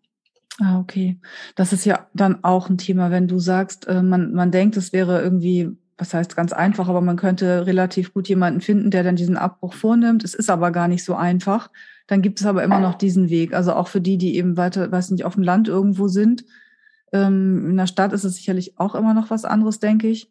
[0.60, 1.18] Ah, okay.
[1.56, 4.92] Das ist ja dann auch ein Thema, wenn du sagst, äh, man, man denkt, es
[4.92, 9.16] wäre irgendwie, was heißt ganz einfach, aber man könnte relativ gut jemanden finden, der dann
[9.16, 10.22] diesen Abbruch vornimmt.
[10.22, 11.70] Es ist aber gar nicht so einfach.
[12.06, 13.52] Dann gibt es aber immer noch diesen Weg.
[13.52, 16.44] Also auch für die, die eben weiter, weiß nicht, auf dem Land irgendwo sind.
[17.12, 20.30] Ähm, in der Stadt ist es sicherlich auch immer noch was anderes, denke ich.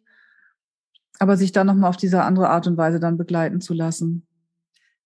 [1.18, 4.26] Aber sich dann nochmal auf diese andere Art und Weise dann begleiten zu lassen.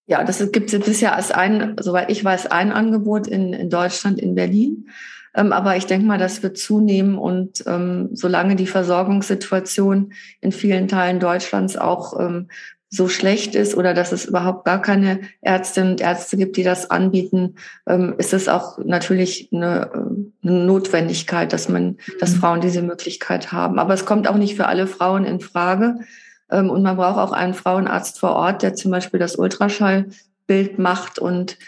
[0.08, 4.18] Ja, das gibt es bisher als ein, soweit ich weiß, ein Angebot in, in Deutschland,
[4.18, 4.88] in Berlin.
[5.34, 10.88] Ähm, aber ich denke mal, das wird zunehmen und ähm, solange die Versorgungssituation in vielen
[10.88, 12.48] Teilen Deutschlands auch ähm,
[12.88, 16.90] so schlecht ist oder dass es überhaupt gar keine Ärztinnen und Ärzte gibt, die das
[16.90, 17.56] anbieten,
[17.86, 22.38] ähm, ist es auch natürlich eine, äh, eine Notwendigkeit, dass man, dass mhm.
[22.38, 23.78] Frauen diese Möglichkeit haben.
[23.78, 25.98] Aber es kommt auch nicht für alle Frauen in Frage.
[26.50, 31.18] Ähm, und man braucht auch einen Frauenarzt vor Ort, der zum Beispiel das Ultraschallbild macht.
[31.18, 31.58] Und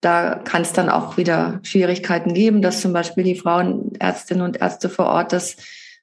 [0.00, 4.88] da kann es dann auch wieder Schwierigkeiten geben, dass zum Beispiel die Frauenärztinnen und Ärzte
[4.88, 5.56] vor Ort das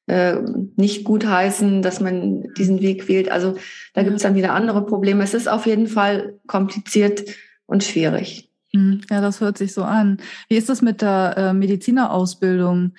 [0.07, 0.37] äh,
[0.75, 3.31] nicht gut heißen, dass man diesen Weg wählt.
[3.31, 3.57] Also
[3.93, 5.23] da gibt es dann wieder andere Probleme.
[5.23, 7.23] Es ist auf jeden Fall kompliziert
[7.65, 8.49] und schwierig.
[8.73, 10.17] Hm, ja, das hört sich so an.
[10.47, 12.93] Wie ist das mit der äh, Medizinerausbildung?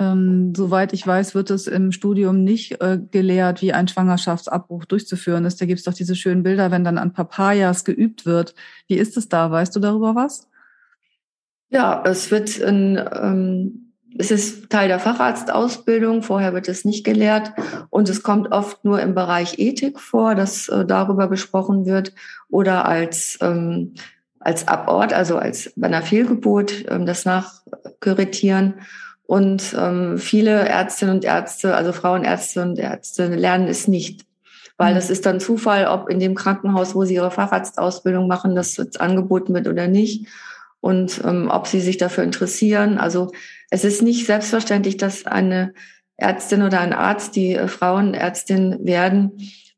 [0.00, 5.44] Ähm, soweit ich weiß, wird es im Studium nicht äh, gelehrt, wie ein Schwangerschaftsabbruch durchzuführen
[5.44, 5.60] ist.
[5.60, 8.54] Da gibt es doch diese schönen Bilder, wenn dann an Papayas geübt wird.
[8.86, 9.50] Wie ist es da?
[9.50, 10.48] Weißt du darüber was?
[11.70, 16.22] Ja, es wird in, ähm, es ist Teil der Facharztausbildung.
[16.22, 17.52] Vorher wird es nicht gelehrt
[17.90, 22.14] und es kommt oft nur im Bereich Ethik vor, dass äh, darüber gesprochen wird
[22.48, 23.94] oder als ähm,
[24.40, 28.74] als Abort, also als bei einer Fehlgeburt, ähm, das Nachkuritieren.
[29.28, 34.24] Und ähm, viele Ärztinnen und Ärzte, also Frauenärzte und Ärzte, lernen es nicht.
[34.78, 35.12] Weil das mhm.
[35.12, 39.52] ist dann Zufall, ob in dem Krankenhaus, wo sie ihre Facharztausbildung machen, das jetzt angeboten
[39.52, 40.26] wird oder nicht.
[40.80, 42.96] Und ähm, ob sie sich dafür interessieren.
[42.96, 43.30] Also
[43.68, 45.74] es ist nicht selbstverständlich, dass eine
[46.16, 49.32] Ärztin oder ein Arzt, die äh, Frauenärztin werden,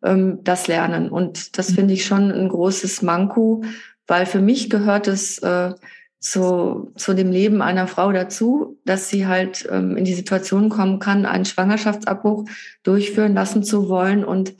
[0.04, 1.08] ähm, das lernen.
[1.08, 1.74] Und das mhm.
[1.74, 3.64] finde ich schon ein großes Manko,
[4.06, 5.72] weil für mich gehört es äh,
[6.20, 10.98] zu, zu dem Leben einer Frau dazu, dass sie halt ähm, in die Situation kommen
[10.98, 12.44] kann, einen Schwangerschaftsabbruch
[12.82, 14.22] durchführen lassen zu wollen.
[14.22, 14.54] Und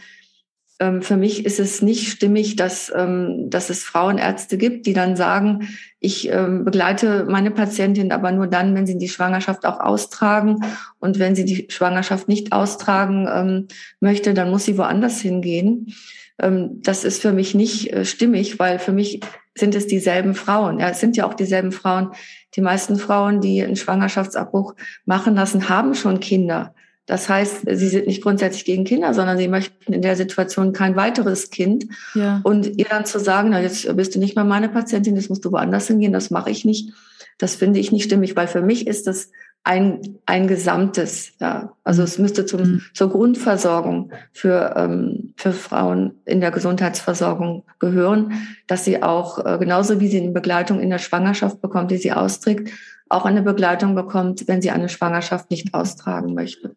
[0.81, 5.17] ähm, für mich ist es nicht stimmig, dass, ähm, dass es Frauenärzte gibt, die dann
[5.17, 10.65] sagen, ich ähm, begleite meine Patientin aber nur dann, wenn sie die Schwangerschaft auch austragen.
[10.99, 13.69] Und wenn sie die Schwangerschaft nicht austragen ähm,
[14.01, 15.95] möchte, dann muss sie woanders hingehen.
[16.41, 19.21] Ähm, das ist für mich nicht äh, stimmig, weil für mich
[19.57, 20.78] sind es dieselben Frauen.
[20.78, 22.12] Ja, es sind ja auch dieselben Frauen.
[22.55, 24.74] Die meisten Frauen, die einen Schwangerschaftsabbruch
[25.05, 26.74] machen lassen, haben schon Kinder.
[27.07, 30.94] Das heißt, sie sind nicht grundsätzlich gegen Kinder, sondern sie möchten in der Situation kein
[30.94, 31.86] weiteres Kind.
[32.14, 32.40] Ja.
[32.44, 35.44] Und ihr dann zu sagen, na, jetzt bist du nicht mal meine Patientin, jetzt musst
[35.44, 36.92] du woanders hingehen, das mache ich nicht.
[37.38, 39.30] Das finde ich nicht stimmig, weil für mich ist das
[39.63, 41.33] ein, ein Gesamtes.
[41.39, 41.73] Ja.
[41.85, 42.83] Also es müsste zum, mhm.
[42.95, 48.33] zur Grundversorgung für, ähm, für Frauen in der Gesundheitsversorgung gehören,
[48.67, 52.13] dass sie auch, äh, genauso wie sie eine Begleitung in der Schwangerschaft bekommt, die sie
[52.13, 52.71] austrägt,
[53.09, 56.75] auch eine Begleitung bekommt, wenn sie eine Schwangerschaft nicht austragen möchte.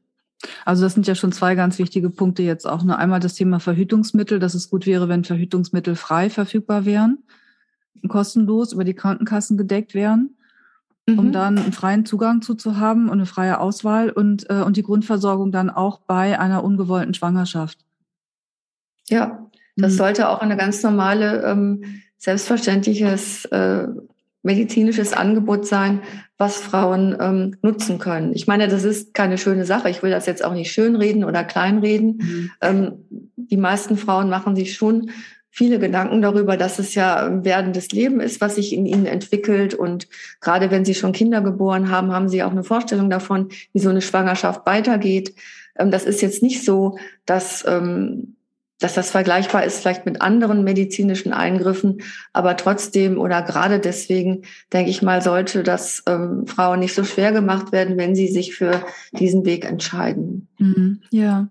[0.65, 2.83] Also das sind ja schon zwei ganz wichtige Punkte jetzt auch.
[2.83, 2.97] Ne?
[2.97, 7.19] Einmal das Thema Verhütungsmittel, dass es gut wäre, wenn Verhütungsmittel frei verfügbar wären,
[8.09, 10.35] kostenlos über die Krankenkassen gedeckt wären
[11.07, 11.19] mhm.
[11.19, 14.77] um dann einen freien Zugang zu, zu haben und eine freie Auswahl und, äh, und
[14.77, 17.79] die Grundversorgung dann auch bei einer ungewollten Schwangerschaft.
[19.09, 19.97] Ja, das mhm.
[19.97, 21.83] sollte auch eine ganz normale, ähm,
[22.17, 23.87] selbstverständliches äh,
[24.43, 26.01] medizinisches Angebot sein,
[26.37, 28.33] was Frauen ähm, nutzen können.
[28.33, 29.89] Ich meine, das ist keine schöne Sache.
[29.89, 32.17] Ich will das jetzt auch nicht schönreden oder kleinreden.
[32.17, 32.51] Mhm.
[32.61, 32.91] Ähm,
[33.35, 35.11] die meisten Frauen machen sich schon
[35.55, 39.75] viele Gedanken darüber, dass es ja ein werdendes Leben ist, was sich in ihnen entwickelt.
[39.75, 40.07] Und
[40.41, 43.89] gerade wenn sie schon Kinder geboren haben, haben sie auch eine Vorstellung davon, wie so
[43.89, 45.35] eine Schwangerschaft weitergeht.
[45.77, 46.97] Ähm, das ist jetzt nicht so,
[47.27, 48.35] dass, ähm,
[48.79, 52.01] dass das vergleichbar ist vielleicht mit anderen medizinischen Eingriffen,
[52.33, 54.41] aber trotzdem oder gerade deswegen,
[54.73, 58.55] denke ich mal, sollte das ähm, Frauen nicht so schwer gemacht werden, wenn sie sich
[58.55, 60.47] für diesen Weg entscheiden.
[60.57, 61.49] Mhm, ja.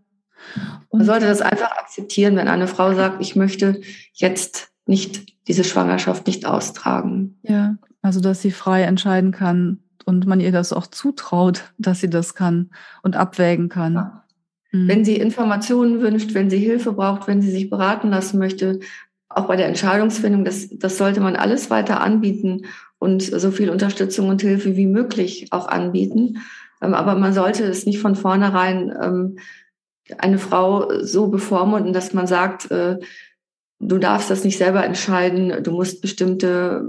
[0.92, 3.80] Man sollte das einfach akzeptieren, wenn eine Frau sagt, ich möchte
[4.12, 7.38] jetzt nicht diese Schwangerschaft nicht austragen.
[7.42, 12.10] Ja, also dass sie frei entscheiden kann und man ihr das auch zutraut, dass sie
[12.10, 12.70] das kann
[13.02, 13.94] und abwägen kann.
[13.94, 14.24] Ja.
[14.72, 14.88] Mhm.
[14.88, 18.80] Wenn sie Informationen wünscht, wenn sie Hilfe braucht, wenn sie sich beraten lassen möchte,
[19.28, 22.66] auch bei der Entscheidungsfindung, das, das sollte man alles weiter anbieten
[22.98, 26.38] und so viel Unterstützung und Hilfe wie möglich auch anbieten.
[26.82, 29.38] Ähm, aber man sollte es nicht von vornherein ähm,
[30.18, 32.98] eine Frau so bevormunden, dass man sagt, äh,
[33.78, 36.84] du darfst das nicht selber entscheiden, du musst bestimmte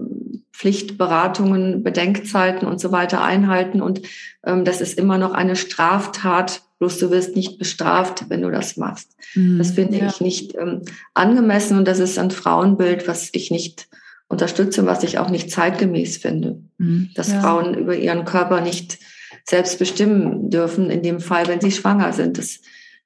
[0.53, 3.81] Pflichtberatungen, Bedenkzeiten und so weiter einhalten.
[3.81, 4.01] Und
[4.45, 8.77] ähm, das ist immer noch eine Straftat, bloß du wirst nicht bestraft, wenn du das
[8.77, 9.15] machst.
[9.33, 10.07] Mhm, das finde ja.
[10.07, 10.81] ich nicht ähm,
[11.15, 13.87] angemessen und das ist ein Frauenbild, was ich nicht
[14.27, 16.59] unterstütze und was ich auch nicht zeitgemäß finde.
[16.77, 17.41] Mhm, dass ja.
[17.41, 18.99] Frauen über ihren Körper nicht
[19.45, 22.37] selbst bestimmen dürfen, in dem Fall, wenn sie schwanger sind.
[22.37, 22.59] Das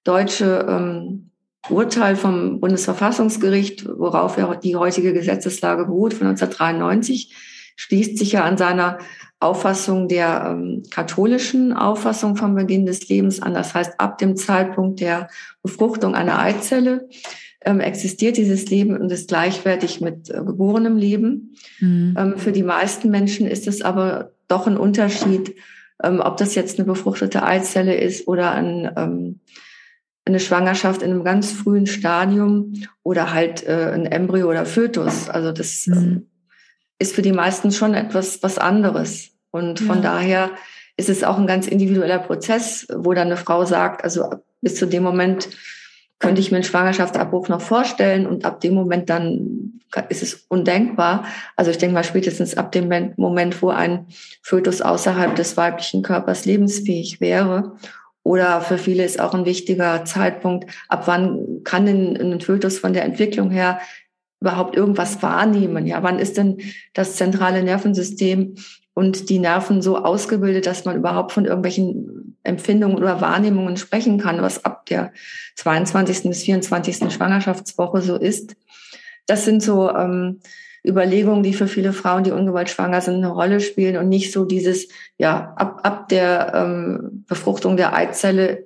[0.08, 1.32] deutsche ähm,
[1.70, 7.36] Urteil vom Bundesverfassungsgericht, worauf ja die heutige Gesetzeslage beruht, von 1993,
[7.76, 8.98] schließt sich ja an seiner
[9.40, 13.54] Auffassung der ähm, katholischen Auffassung vom Beginn des Lebens an.
[13.54, 15.30] Das heißt, ab dem Zeitpunkt der
[15.62, 17.08] Befruchtung einer Eizelle
[17.62, 21.56] ähm, existiert dieses Leben und ist gleichwertig mit äh, geborenem Leben.
[21.80, 22.16] Mhm.
[22.18, 25.56] Ähm, für die meisten Menschen ist es aber doch ein Unterschied,
[26.02, 29.40] ähm, ob das jetzt eine befruchtete Eizelle ist oder ein ähm,
[30.28, 32.74] eine Schwangerschaft in einem ganz frühen Stadium
[33.04, 35.30] oder halt äh, ein Embryo oder Fötus.
[35.30, 36.28] Also das mhm.
[37.00, 39.32] ist für die meisten schon etwas was anderes.
[39.52, 40.52] Und von daher
[40.98, 44.30] ist es auch ein ganz individueller Prozess, wo dann eine Frau sagt, also
[44.62, 45.50] bis zu dem Moment
[46.20, 51.26] könnte ich mir einen Schwangerschaftsabbruch noch vorstellen und ab dem Moment dann ist es undenkbar.
[51.56, 54.08] Also ich denke mal spätestens ab dem Moment, wo ein
[54.42, 57.78] Fötus außerhalb des weiblichen Körpers lebensfähig wäre
[58.28, 62.92] oder für viele ist auch ein wichtiger Zeitpunkt, ab wann kann denn ein Fötus von
[62.92, 63.80] der Entwicklung her
[64.42, 65.88] überhaupt irgendwas wahrnehmen?
[65.88, 66.58] Ja, wann ist denn
[66.94, 68.56] das zentrale Nervensystem
[68.94, 74.42] und die Nerven so ausgebildet, dass man überhaupt von irgendwelchen Empfindungen oder Wahrnehmungen sprechen kann,
[74.42, 75.14] was ab der
[75.56, 76.24] 22.
[76.24, 77.14] bis 24.
[77.14, 78.58] Schwangerschaftswoche so ist?
[79.26, 80.42] Das sind so ähm,
[80.88, 84.46] Überlegungen, die für viele Frauen, die ungewollt schwanger sind, eine Rolle spielen und nicht so
[84.46, 88.66] dieses, ja, ab, ab der ähm, Befruchtung der Eizelle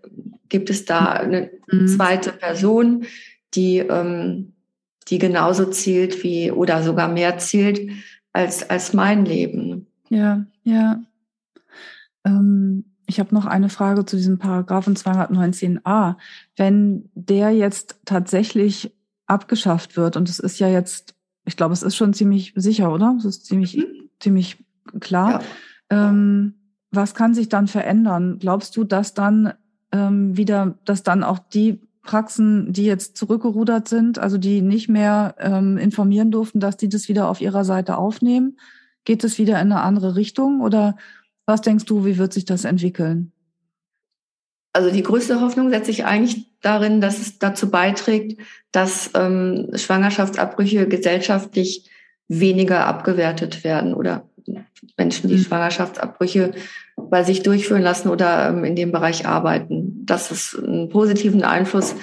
[0.49, 1.87] gibt es da eine mhm.
[1.87, 3.05] zweite Person,
[3.53, 4.53] die, ähm,
[5.07, 7.91] die genauso zählt wie oder sogar mehr zählt
[8.33, 9.87] als, als mein Leben.
[10.09, 11.01] Ja, ja.
[12.25, 16.15] Ähm, ich habe noch eine Frage zu diesem Paragraphen 219a.
[16.55, 18.95] Wenn der jetzt tatsächlich
[19.25, 21.15] abgeschafft wird, und es ist ja jetzt
[21.45, 23.15] ich glaube, es ist schon ziemlich sicher, oder?
[23.17, 24.09] Es ist ziemlich, mhm.
[24.19, 24.63] ziemlich
[24.99, 25.41] klar.
[25.91, 26.09] Ja.
[26.09, 26.55] Ähm,
[26.91, 28.37] was kann sich dann verändern?
[28.39, 29.53] Glaubst du, dass dann
[29.91, 35.35] ähm, wieder, dass dann auch die Praxen, die jetzt zurückgerudert sind, also die nicht mehr
[35.39, 38.57] ähm, informieren durften, dass die das wieder auf ihrer Seite aufnehmen?
[39.05, 40.95] Geht es wieder in eine andere Richtung oder
[41.45, 43.31] was denkst du, wie wird sich das entwickeln?
[44.73, 48.39] Also die größte Hoffnung setze ich eigentlich darin, dass es dazu beiträgt,
[48.71, 51.89] dass ähm, Schwangerschaftsabbrüche gesellschaftlich
[52.27, 54.29] weniger abgewertet werden oder
[54.97, 55.41] Menschen, die mhm.
[55.41, 56.51] Schwangerschaftsabbrüche
[56.95, 61.95] bei sich durchführen lassen oder ähm, in dem Bereich arbeiten, dass es einen positiven Einfluss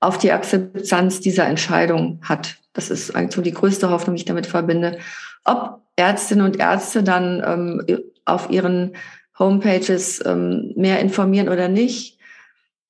[0.00, 2.56] auf die Akzeptanz dieser Entscheidung hat.
[2.72, 4.98] Das ist eigentlich so die größte Hoffnung, die ich damit verbinde.
[5.44, 8.92] Ob Ärztinnen und Ärzte dann ähm, auf ihren
[9.40, 12.18] Homepages ähm, mehr informieren oder nicht.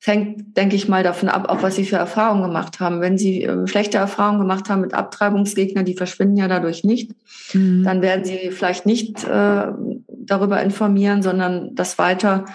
[0.01, 3.01] Es hängt, denke ich mal, davon ab, auch was sie für Erfahrungen gemacht haben.
[3.01, 7.13] Wenn sie ähm, schlechte Erfahrungen gemacht haben mit Abtreibungsgegnern, die verschwinden ja dadurch nicht,
[7.55, 7.85] mhm.
[7.85, 9.67] dann werden sie vielleicht nicht äh,
[10.09, 12.47] darüber informieren, sondern das weiter,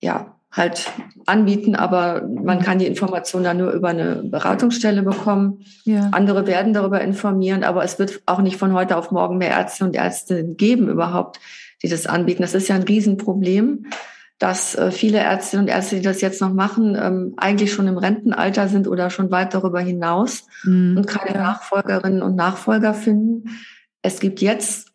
[0.00, 0.90] ja, halt
[1.26, 5.64] anbieten, aber man kann die Information dann nur über eine Beratungsstelle bekommen.
[5.84, 6.08] Ja.
[6.12, 9.84] Andere werden darüber informieren, aber es wird auch nicht von heute auf morgen mehr Ärzte
[9.84, 11.40] und Ärzte geben überhaupt,
[11.86, 12.42] die das anbieten.
[12.42, 13.86] Das ist ja ein Riesenproblem,
[14.38, 17.96] dass äh, viele Ärztinnen und Ärzte, die das jetzt noch machen, ähm, eigentlich schon im
[17.96, 20.96] Rentenalter sind oder schon weit darüber hinaus mhm.
[20.96, 23.58] und keine Nachfolgerinnen und Nachfolger finden.
[24.02, 24.92] Es gibt jetzt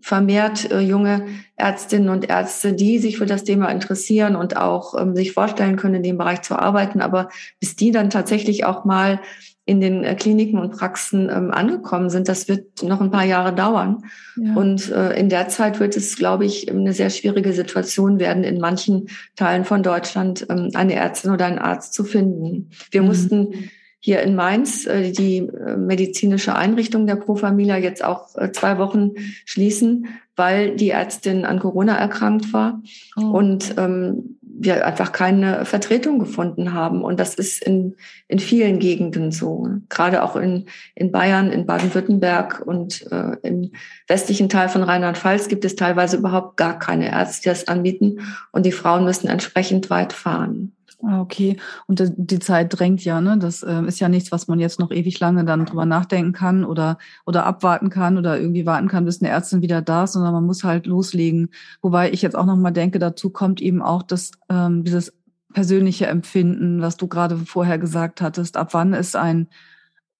[0.00, 1.26] vermehrt äh, junge
[1.56, 5.96] Ärztinnen und Ärzte, die sich für das Thema interessieren und auch ähm, sich vorstellen können,
[5.96, 7.00] in dem Bereich zu arbeiten.
[7.00, 7.28] Aber
[7.60, 9.20] bis die dann tatsächlich auch mal
[9.64, 12.28] in den äh, Kliniken und Praxen ähm, angekommen sind.
[12.28, 14.04] Das wird noch ein paar Jahre dauern.
[14.36, 14.54] Ja.
[14.54, 18.58] Und äh, in der Zeit wird es, glaube ich, eine sehr schwierige Situation werden, in
[18.58, 22.70] manchen Teilen von Deutschland ähm, eine Ärztin oder einen Arzt zu finden.
[22.90, 23.08] Wir mhm.
[23.08, 23.70] mussten
[24.02, 25.42] hier in Mainz äh, die
[25.76, 29.12] medizinische Einrichtung der Pro Familia jetzt auch zwei Wochen
[29.44, 30.06] schließen,
[30.36, 32.82] weil die Ärztin an Corona erkrankt war
[33.16, 33.26] oh.
[33.26, 37.02] und ähm, wir einfach keine Vertretung gefunden haben.
[37.02, 37.96] Und das ist in,
[38.28, 39.66] in vielen Gegenden so.
[39.88, 43.72] Gerade auch in, in Bayern, in Baden-Württemberg und äh, im
[44.06, 48.20] westlichen Teil von Rheinland-Pfalz gibt es teilweise überhaupt gar keine Ärzte, die das anbieten.
[48.52, 50.72] Und die Frauen müssen entsprechend weit fahren.
[51.02, 51.56] Ah, okay.
[51.86, 53.38] Und die Zeit drängt ja, ne?
[53.38, 56.62] Das äh, ist ja nichts, was man jetzt noch ewig lange dann drüber nachdenken kann
[56.62, 60.34] oder, oder abwarten kann oder irgendwie warten kann, bis eine Ärztin wieder da ist, sondern
[60.34, 61.50] man muss halt loslegen.
[61.80, 65.14] Wobei ich jetzt auch nochmal denke, dazu kommt eben auch das, ähm, dieses
[65.54, 68.58] persönliche Empfinden, was du gerade vorher gesagt hattest.
[68.58, 69.48] Ab wann ist ein,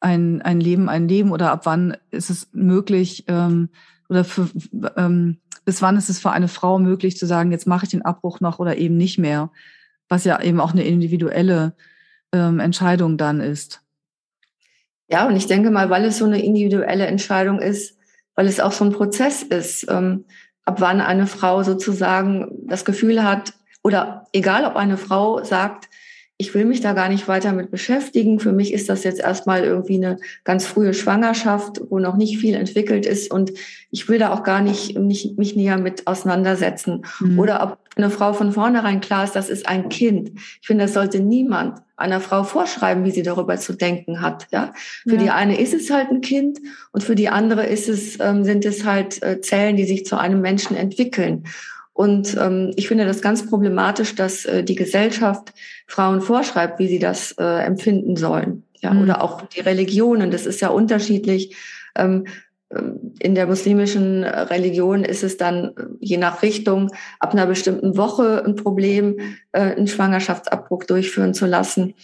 [0.01, 3.69] ein, ein Leben ein Leben oder ab wann ist es möglich, ähm,
[4.09, 4.49] oder für,
[4.97, 8.03] ähm, bis wann ist es für eine Frau möglich zu sagen, jetzt mache ich den
[8.03, 9.51] Abbruch noch oder eben nicht mehr,
[10.11, 11.73] was ja eben auch eine individuelle
[12.33, 13.81] ähm, Entscheidung dann ist.
[15.09, 17.97] Ja, und ich denke mal, weil es so eine individuelle Entscheidung ist,
[18.35, 20.27] weil es auch so ein Prozess ist, ähm,
[20.65, 25.89] ab wann eine Frau sozusagen das Gefühl hat, oder egal ob eine Frau sagt,
[26.37, 28.41] ich will mich da gar nicht weiter mit beschäftigen.
[28.41, 32.55] Für mich ist das jetzt erstmal irgendwie eine ganz frühe Schwangerschaft, wo noch nicht viel
[32.55, 33.53] entwickelt ist und
[33.91, 37.05] ich will da auch gar nicht, nicht mich näher mit auseinandersetzen.
[37.21, 37.39] Mhm.
[37.39, 40.33] Oder ob eine Frau von vornherein klar ist, das ist ein Kind.
[40.61, 44.47] Ich finde, das sollte niemand einer Frau vorschreiben, wie sie darüber zu denken hat.
[44.53, 44.73] Ja,
[45.03, 45.23] für ja.
[45.23, 46.59] die eine ist es halt ein Kind
[46.93, 50.19] und für die andere ist es ähm, sind es halt äh, Zellen, die sich zu
[50.19, 51.45] einem Menschen entwickeln.
[51.93, 55.53] Und ähm, ich finde das ganz problematisch, dass äh, die Gesellschaft
[55.87, 58.63] Frauen vorschreibt, wie sie das äh, empfinden sollen.
[58.81, 59.03] Ja, mhm.
[59.03, 60.31] oder auch die Religionen.
[60.31, 61.57] Das ist ja unterschiedlich.
[61.95, 62.25] Ähm
[63.19, 68.45] in der muslimischen Religion ist es dann äh, je nach Richtung ab einer bestimmten Woche
[68.45, 69.19] ein Problem,
[69.53, 71.95] äh, einen Schwangerschaftsabbruch durchführen zu lassen.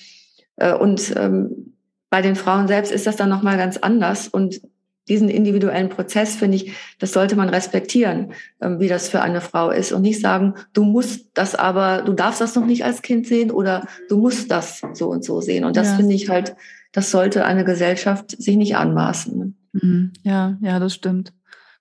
[0.56, 1.74] Äh, und ähm,
[2.10, 4.26] bei den Frauen selbst ist das dann nochmal ganz anders.
[4.26, 4.60] Und
[5.08, 9.70] diesen individuellen Prozess, finde ich, das sollte man respektieren, ähm, wie das für eine Frau
[9.70, 13.26] ist und nicht sagen, du musst das aber, du darfst das noch nicht als Kind
[13.28, 15.64] sehen oder du musst das so und so sehen.
[15.64, 15.96] Und das ja.
[15.96, 16.56] finde ich halt,
[16.92, 19.56] das sollte eine Gesellschaft sich nicht anmaßen.
[19.82, 20.12] Mhm.
[20.22, 21.32] Ja, ja, das stimmt.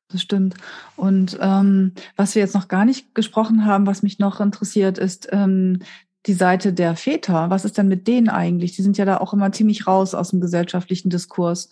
[0.10, 0.56] Das stimmt.
[0.96, 5.28] Und ähm, was wir jetzt noch gar nicht gesprochen haben, was mich noch interessiert, ist
[5.32, 5.80] ähm,
[6.28, 7.50] die Seite der Väter.
[7.50, 8.76] Was ist denn mit denen eigentlich?
[8.76, 11.70] Die sind ja da auch immer ziemlich raus aus dem gesellschaftlichen Diskurs.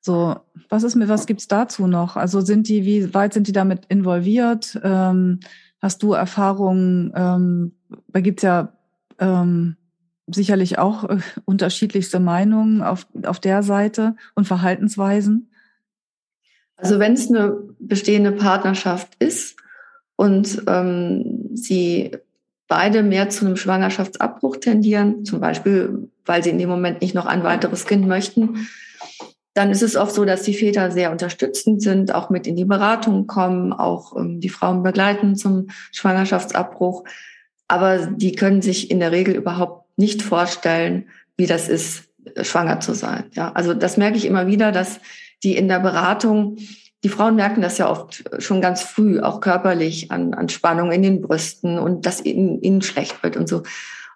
[0.00, 0.36] So,
[0.68, 2.16] was ist mir, was gibt's dazu noch?
[2.16, 4.78] Also sind die, wie weit sind die damit involviert?
[4.82, 5.40] Ähm,
[5.80, 7.12] hast du Erfahrungen?
[7.14, 7.72] Ähm,
[8.08, 8.72] da gibt's ja
[9.18, 9.76] ähm,
[10.26, 15.50] sicherlich auch äh, unterschiedlichste Meinungen auf, auf der Seite und Verhaltensweisen.
[16.76, 19.56] Also wenn es eine bestehende Partnerschaft ist
[20.16, 22.12] und ähm, sie
[22.68, 27.26] beide mehr zu einem Schwangerschaftsabbruch tendieren, zum Beispiel, weil sie in dem Moment nicht noch
[27.26, 28.66] ein weiteres Kind möchten,
[29.54, 32.64] dann ist es oft so, dass die Väter sehr unterstützend sind, auch mit in die
[32.64, 37.04] Beratung kommen, auch ähm, die Frauen begleiten zum Schwangerschaftsabbruch.
[37.68, 41.06] Aber die können sich in der Regel überhaupt nicht vorstellen,
[41.36, 42.08] wie das ist,
[42.42, 43.26] schwanger zu sein.
[43.32, 45.00] Ja, also das merke ich immer wieder, dass
[45.42, 46.56] die in der Beratung,
[47.02, 51.02] die Frauen merken das ja oft schon ganz früh, auch körperlich an, an Spannung in
[51.02, 53.62] den Brüsten und dass ihnen, ihnen schlecht wird und so.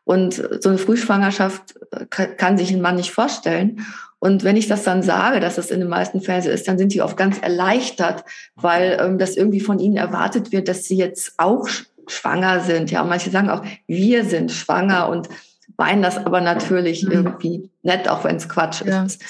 [0.04, 3.84] Und so eine Frühschwangerschaft äh, kann sich ein Mann nicht vorstellen.
[4.20, 6.78] Und wenn ich das dann sage, dass das in den meisten Fällen so ist, dann
[6.78, 8.24] sind die oft ganz erleichtert,
[8.56, 11.68] weil ähm, das irgendwie von ihnen erwartet wird, dass sie jetzt auch
[12.06, 12.90] schwanger sind.
[12.90, 15.28] Ja, und manche sagen auch, wir sind schwanger und
[15.76, 17.12] meinen das aber natürlich mhm.
[17.12, 19.04] irgendwie nett, auch wenn es Quatsch ja.
[19.04, 19.22] ist.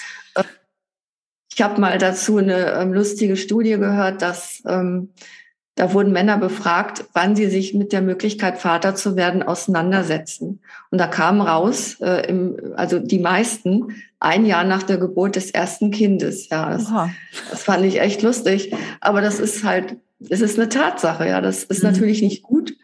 [1.52, 5.10] Ich habe mal dazu eine ähm, lustige Studie gehört, dass ähm,
[5.78, 10.60] da wurden Männer befragt, wann sie sich mit der Möglichkeit, Vater zu werden, auseinandersetzen.
[10.90, 15.52] Und da kam raus, äh, im, also die meisten, ein Jahr nach der Geburt des
[15.52, 16.48] ersten Kindes.
[16.48, 16.92] Ja, das,
[17.50, 18.74] das fand ich echt lustig.
[19.00, 21.28] Aber das ist halt, es ist eine Tatsache.
[21.28, 21.90] Ja, das ist mhm.
[21.90, 22.74] natürlich nicht gut.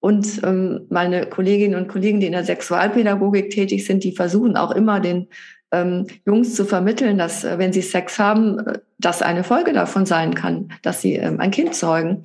[0.00, 4.72] Und ähm, meine Kolleginnen und Kollegen, die in der Sexualpädagogik tätig sind, die versuchen auch
[4.72, 5.28] immer den
[5.74, 10.06] ähm, Jungs zu vermitteln, dass äh, wenn sie Sex haben, äh, das eine Folge davon
[10.06, 12.24] sein kann, dass sie ähm, ein Kind zeugen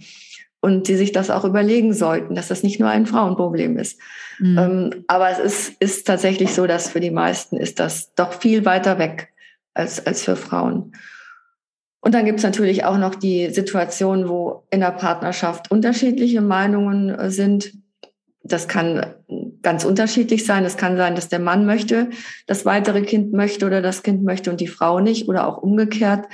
[0.61, 3.99] und sie sich das auch überlegen sollten, dass das nicht nur ein Frauenproblem ist.
[4.39, 4.57] Mhm.
[4.57, 8.65] Ähm, aber es ist, ist tatsächlich so, dass für die meisten ist das doch viel
[8.65, 9.29] weiter weg
[9.73, 10.93] als, als für Frauen.
[12.01, 17.09] Und dann gibt es natürlich auch noch die Situation, wo in der Partnerschaft unterschiedliche Meinungen
[17.09, 17.73] äh, sind.
[18.43, 19.05] Das kann
[19.61, 20.65] ganz unterschiedlich sein.
[20.65, 22.09] Es kann sein, dass der Mann möchte,
[22.47, 26.25] das weitere Kind möchte oder das Kind möchte und die Frau nicht oder auch umgekehrt.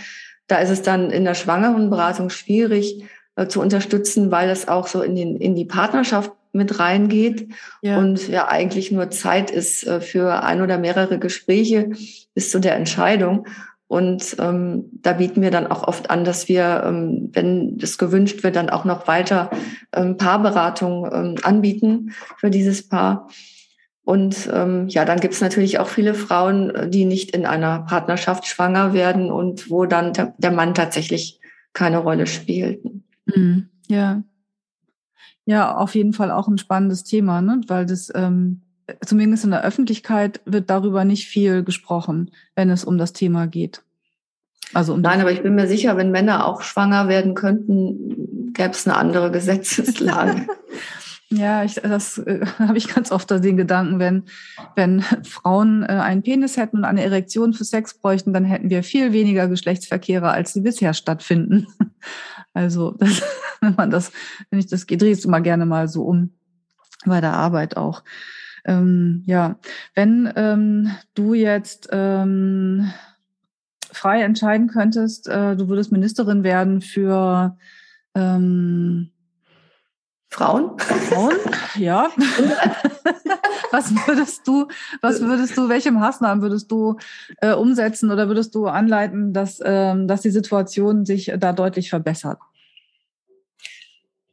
[0.47, 3.03] Da ist es dann in der Schwangerenberatung schwierig
[3.35, 7.49] äh, zu unterstützen, weil es auch so in, den, in die Partnerschaft mit reingeht
[7.81, 7.97] ja.
[7.97, 11.91] und ja eigentlich nur Zeit ist äh, für ein oder mehrere Gespräche
[12.33, 13.47] bis zu der Entscheidung.
[13.87, 18.43] Und ähm, da bieten wir dann auch oft an, dass wir, ähm, wenn das gewünscht
[18.43, 19.51] wird, dann auch noch weiter
[19.93, 23.29] ähm, Paarberatung ähm, anbieten für dieses Paar.
[24.03, 28.45] Und ähm, ja, dann gibt es natürlich auch viele Frauen, die nicht in einer Partnerschaft
[28.45, 31.39] schwanger werden und wo dann der, der Mann tatsächlich
[31.73, 32.83] keine Rolle spielt.
[33.25, 33.69] Mhm.
[33.87, 34.23] Ja.
[35.45, 37.61] Ja, auf jeden Fall auch ein spannendes Thema, ne?
[37.67, 38.61] weil das ähm,
[39.03, 43.81] zumindest in der Öffentlichkeit wird darüber nicht viel gesprochen, wenn es um das Thema geht.
[44.73, 48.71] Also um Nein, aber ich bin mir sicher, wenn Männer auch schwanger werden könnten, gäbe
[48.71, 50.47] es eine andere Gesetzeslage.
[51.29, 54.23] ja, ich, das äh, habe ich ganz oft den Gedanken, wenn,
[54.75, 58.83] wenn Frauen äh, einen Penis hätten und eine Erektion für Sex bräuchten, dann hätten wir
[58.83, 61.67] viel weniger Geschlechtsverkehre, als sie bisher stattfinden.
[62.57, 63.21] Also, das,
[63.59, 64.13] wenn man das,
[64.49, 66.29] wenn ich das drehe es immer gerne mal so um
[67.05, 68.01] bei der Arbeit auch.
[68.65, 69.57] Ähm, ja,
[69.93, 72.91] wenn ähm, du jetzt ähm,
[73.91, 77.57] frei entscheiden könntest, äh, du würdest Ministerin werden für
[78.15, 79.11] ähm,
[80.29, 80.77] Frauen?
[80.79, 81.35] Frauen,
[81.75, 82.09] ja.
[83.71, 84.67] was würdest du,
[85.01, 86.97] was würdest du, welche Maßnahmen würdest du
[87.41, 92.39] äh, umsetzen oder würdest du anleiten, dass, ähm, dass die Situation sich da deutlich verbessert?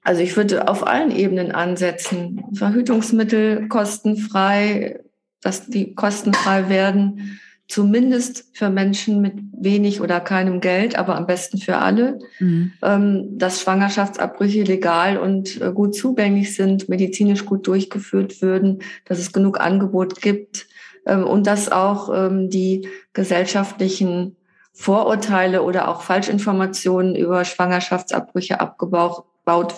[0.02, 2.44] Also ich würde auf allen Ebenen ansetzen.
[2.54, 5.00] Verhütungsmittel kostenfrei,
[5.40, 7.38] dass die kostenfrei werden
[7.72, 12.72] zumindest für Menschen mit wenig oder keinem Geld, aber am besten für alle, mhm.
[12.82, 19.32] ähm, dass Schwangerschaftsabbrüche legal und äh, gut zugänglich sind, medizinisch gut durchgeführt würden, dass es
[19.32, 20.66] genug Angebot gibt
[21.06, 24.36] ähm, und dass auch ähm, die gesellschaftlichen
[24.74, 29.24] Vorurteile oder auch Falschinformationen über Schwangerschaftsabbrüche abgebaut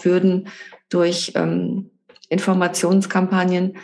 [0.04, 0.48] würden
[0.88, 1.90] durch ähm,
[2.28, 3.74] Informationskampagnen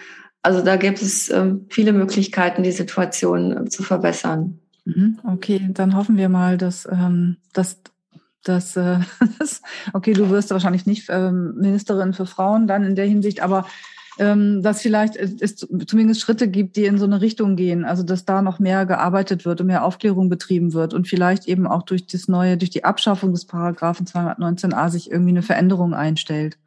[0.42, 4.58] also da gibt es ähm, viele Möglichkeiten, die Situation äh, zu verbessern.
[4.84, 7.82] Mhm, okay, dann hoffen wir mal, dass, ähm, dass,
[8.42, 9.00] dass äh,
[9.92, 13.66] okay, du wirst wahrscheinlich nicht ähm, Ministerin für Frauen dann in der Hinsicht, aber
[14.18, 18.24] ähm, dass vielleicht es zumindest Schritte gibt, die in so eine Richtung gehen, also dass
[18.24, 22.06] da noch mehr gearbeitet wird und mehr Aufklärung betrieben wird und vielleicht eben auch durch
[22.06, 26.58] das neue, durch die Abschaffung des Paragraphen 219a sich irgendwie eine Veränderung einstellt.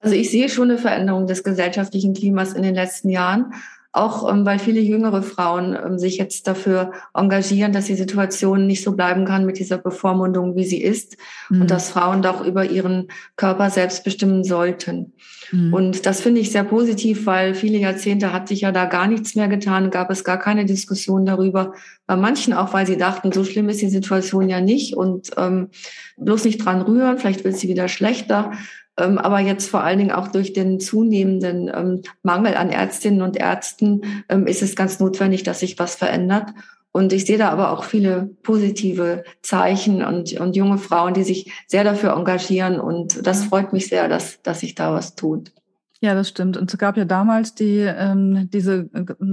[0.00, 3.52] Also ich sehe schon eine Veränderung des gesellschaftlichen Klimas in den letzten Jahren,
[3.96, 8.82] auch ähm, weil viele jüngere Frauen ähm, sich jetzt dafür engagieren, dass die Situation nicht
[8.82, 11.16] so bleiben kann mit dieser Bevormundung, wie sie ist,
[11.48, 11.62] mhm.
[11.62, 15.12] und dass Frauen doch über ihren Körper selbst bestimmen sollten.
[15.50, 15.72] Mhm.
[15.72, 19.34] Und das finde ich sehr positiv, weil viele Jahrzehnte hat sich ja da gar nichts
[19.34, 21.72] mehr getan, gab es gar keine Diskussion darüber.
[22.06, 25.68] Bei manchen auch, weil sie dachten, so schlimm ist die Situation ja nicht und ähm,
[26.16, 28.52] bloß nicht dran rühren, vielleicht wird sie wieder schlechter.
[28.98, 33.36] Ähm, aber jetzt vor allen Dingen auch durch den zunehmenden ähm, Mangel an Ärztinnen und
[33.36, 36.50] Ärzten ähm, ist es ganz notwendig, dass sich was verändert.
[36.92, 41.52] Und ich sehe da aber auch viele positive Zeichen und, und junge Frauen, die sich
[41.66, 42.80] sehr dafür engagieren.
[42.80, 45.52] Und das freut mich sehr, dass, dass sich da was tut.
[46.00, 46.56] Ja, das stimmt.
[46.56, 48.88] Und es gab ja damals die, ähm, diese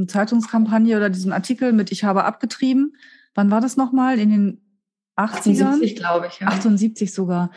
[0.08, 2.98] Zeitungskampagne oder diesen Artikel mit Ich habe abgetrieben.
[3.34, 4.20] Wann war das nochmal?
[4.20, 4.62] In den
[5.16, 5.68] 80ern?
[5.68, 6.40] 78, glaube ich.
[6.42, 6.48] Ja.
[6.48, 7.50] 78 sogar.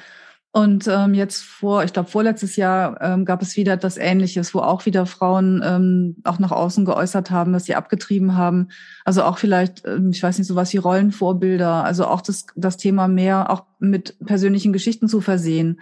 [0.57, 4.61] Und ähm, jetzt vor, ich glaube, vorletztes Jahr ähm, gab es wieder etwas Ähnliches, wo
[4.61, 8.69] auch wieder Frauen ähm, auch nach außen geäußert haben, dass sie abgetrieben haben.
[9.05, 13.07] Also auch vielleicht, ähm, ich weiß nicht, sowas wie Rollenvorbilder, also auch das, das Thema
[13.07, 15.79] mehr auch mit persönlichen Geschichten zu versehen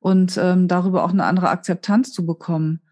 [0.00, 2.82] und ähm, darüber auch eine andere Akzeptanz zu bekommen.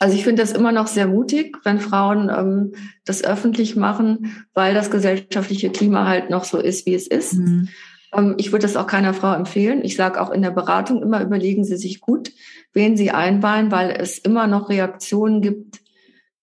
[0.00, 2.72] Also ich finde das immer noch sehr mutig, wenn Frauen ähm,
[3.06, 7.38] das öffentlich machen, weil das gesellschaftliche Klima halt noch so ist, wie es ist.
[7.38, 7.70] Mhm.
[8.12, 9.84] Ähm, ich würde das auch keiner Frau empfehlen.
[9.84, 12.32] Ich sage auch in der Beratung immer, überlegen Sie sich gut,
[12.72, 15.80] wen Sie einweihen, weil es immer noch Reaktionen gibt,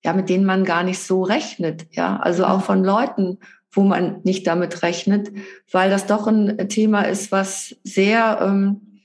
[0.04, 1.88] ja, mit denen man gar nicht so rechnet.
[1.92, 3.40] Ja, also auch von Leuten,
[3.72, 5.32] wo man nicht damit rechnet,
[5.72, 9.02] weil das doch ein Thema ist, was sehr ähm,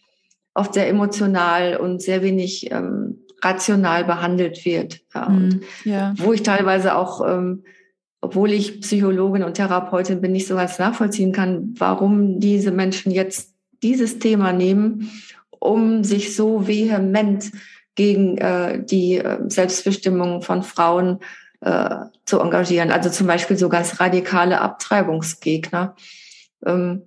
[0.55, 5.01] oft sehr emotional und sehr wenig ähm, rational behandelt wird.
[5.15, 6.15] Ja, und mhm, ja.
[6.17, 7.65] Wo ich teilweise auch ähm,
[8.23, 13.55] obwohl ich Psychologin und Therapeutin bin, nicht so ganz nachvollziehen kann, warum diese Menschen jetzt
[13.83, 15.11] dieses Thema nehmen,
[15.51, 17.51] um sich so vehement
[17.97, 21.18] gegen äh, die äh, Selbstbestimmung von Frauen
[21.61, 22.93] äh, zu engagieren.
[22.93, 25.97] Also zum Beispiel so ganz radikale Abtreibungsgegner.
[26.64, 27.03] Ähm,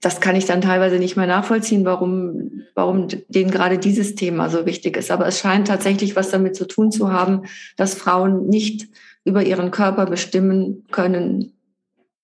[0.00, 4.64] das kann ich dann teilweise nicht mehr nachvollziehen, warum, warum denen gerade dieses Thema so
[4.64, 5.10] wichtig ist.
[5.10, 7.42] Aber es scheint tatsächlich was damit zu tun zu haben,
[7.76, 8.88] dass Frauen nicht
[9.26, 11.52] über ihren Körper bestimmen können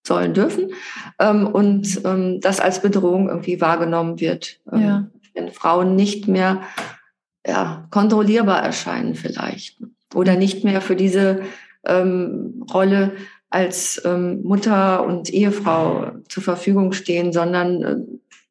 [0.07, 0.71] sollen dürfen
[1.19, 4.61] ähm, und ähm, das als Bedrohung irgendwie wahrgenommen wird.
[4.73, 5.07] Ähm, ja.
[5.35, 6.63] Wenn Frauen nicht mehr
[7.47, 9.79] ja, kontrollierbar erscheinen vielleicht
[10.15, 11.43] oder nicht mehr für diese
[11.85, 13.13] ähm, Rolle
[13.51, 17.97] als ähm, Mutter und Ehefrau zur Verfügung stehen, sondern äh,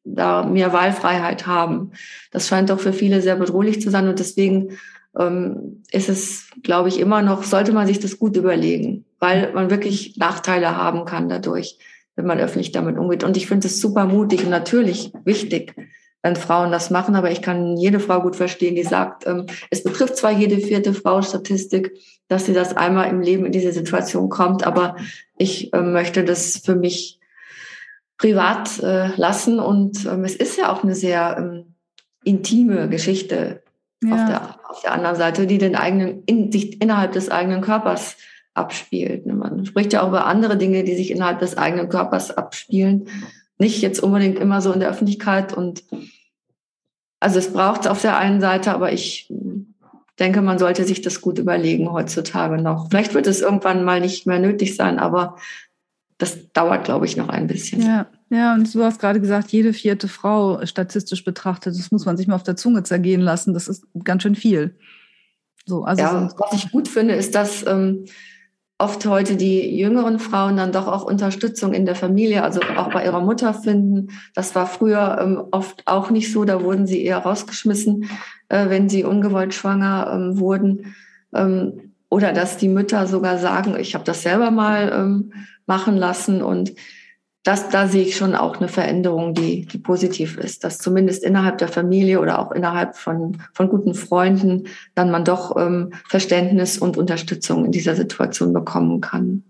[0.04, 1.92] da mehr Wahlfreiheit haben.
[2.30, 4.78] Das scheint doch für viele sehr bedrohlich zu sein und deswegen
[5.18, 9.70] ähm, ist es, glaube ich, immer noch, sollte man sich das gut überlegen, weil man
[9.70, 11.78] wirklich Nachteile haben kann dadurch,
[12.16, 13.24] wenn man öffentlich damit umgeht.
[13.24, 15.74] Und ich finde es super mutig und natürlich wichtig,
[16.22, 19.82] wenn Frauen das machen, aber ich kann jede Frau gut verstehen, die sagt, ähm, es
[19.82, 21.92] betrifft zwar jede vierte Frau Statistik,
[22.28, 24.96] dass sie das einmal im Leben in diese Situation kommt, aber
[25.36, 27.18] ich äh, möchte das für mich
[28.18, 31.74] privat äh, lassen und ähm, es ist ja auch eine sehr ähm,
[32.22, 33.61] intime Geschichte
[34.02, 34.14] ja.
[34.14, 38.16] auf, der, auf der anderen Seite, die den eigenen, in, sich innerhalb des eigenen Körpers
[38.54, 39.26] abspielt.
[39.26, 43.08] Man spricht ja auch über andere Dinge, die sich innerhalb des eigenen Körpers abspielen.
[43.58, 45.84] nicht jetzt unbedingt immer so in der Öffentlichkeit und
[47.20, 49.32] also es braucht es auf der einen Seite, aber ich
[50.18, 52.88] denke, man sollte sich das gut überlegen heutzutage noch.
[52.90, 55.36] Vielleicht wird es irgendwann mal nicht mehr nötig sein, aber
[56.18, 57.82] das dauert, glaube ich, noch ein bisschen.
[57.82, 62.16] Ja, ja, und du hast gerade gesagt, jede vierte Frau statistisch betrachtet, das muss man
[62.16, 63.52] sich mal auf der Zunge zergehen lassen.
[63.52, 64.74] Das ist ganz schön viel.
[65.66, 68.06] So, also ja, was ich gut finde, ist, dass ähm,
[68.78, 73.04] oft heute die jüngeren Frauen dann doch auch Unterstützung in der Familie, also auch bei
[73.04, 74.08] ihrer Mutter finden.
[74.34, 76.46] Das war früher ähm, oft auch nicht so.
[76.46, 78.08] Da wurden sie eher rausgeschmissen,
[78.48, 80.94] äh, wenn sie ungewollt schwanger ähm, wurden.
[81.34, 85.34] Ähm, oder dass die Mütter sogar sagen, ich habe das selber mal ähm,
[85.66, 86.72] machen lassen und
[87.44, 91.58] das, da sehe ich schon auch eine Veränderung, die, die positiv ist, dass zumindest innerhalb
[91.58, 96.96] der Familie oder auch innerhalb von, von guten Freunden dann man doch ähm, Verständnis und
[96.96, 99.42] Unterstützung in dieser Situation bekommen kann.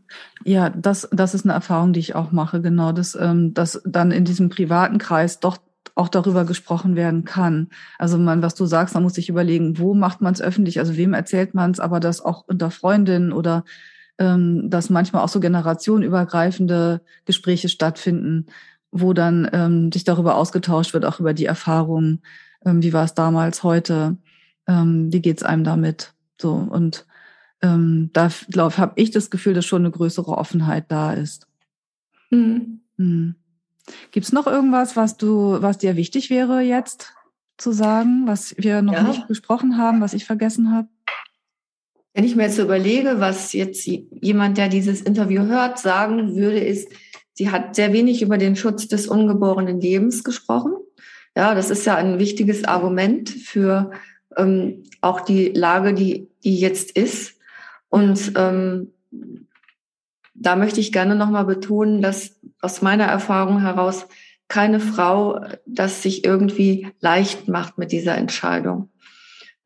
[0.45, 4.11] Ja, das, das ist eine Erfahrung, die ich auch mache, genau, dass, ähm, dass dann
[4.11, 5.59] in diesem privaten Kreis doch
[5.95, 7.69] auch darüber gesprochen werden kann.
[7.99, 10.97] Also man, was du sagst, man muss sich überlegen, wo macht man es öffentlich, also
[10.97, 13.65] wem erzählt man es, aber das auch unter Freundinnen oder
[14.19, 18.47] ähm, dass manchmal auch so generationenübergreifende Gespräche stattfinden,
[18.91, 22.23] wo dann ähm, sich darüber ausgetauscht wird, auch über die Erfahrungen,
[22.65, 24.17] ähm, wie war es damals, heute,
[24.67, 27.07] ähm, wie geht's einem damit, so und
[27.63, 31.47] ähm, da glaube habe ich das Gefühl, dass schon eine größere Offenheit da ist.
[32.31, 32.81] Mhm.
[32.97, 33.37] Mhm.
[34.11, 37.15] Gibt es noch irgendwas, was du, was dir wichtig wäre jetzt
[37.59, 39.03] zu sagen, was wir noch ja.
[39.03, 40.89] nicht besprochen haben, was ich vergessen habe?
[42.15, 46.89] Wenn ich mir jetzt überlege, was jetzt jemand, der dieses Interview hört, sagen würde, ist,
[47.33, 50.75] sie hat sehr wenig über den Schutz des ungeborenen Lebens gesprochen.
[51.35, 53.93] Ja, das ist ja ein wichtiges Argument für
[54.37, 57.39] ähm, auch die Lage, die, die jetzt ist.
[57.89, 58.93] Und ähm,
[60.35, 64.07] da möchte ich gerne nochmal betonen, dass aus meiner Erfahrung heraus
[64.49, 68.91] keine Frau das sich irgendwie leicht macht mit dieser Entscheidung.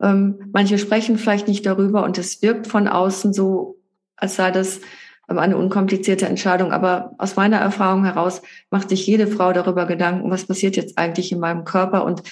[0.03, 3.79] Ähm, manche sprechen vielleicht nicht darüber und es wirkt von außen so,
[4.17, 4.81] als sei das
[5.29, 6.73] ähm, eine unkomplizierte Entscheidung.
[6.73, 11.33] Aber aus meiner Erfahrung heraus macht sich jede Frau darüber Gedanken, was passiert jetzt eigentlich
[11.33, 12.23] in meinem Körper und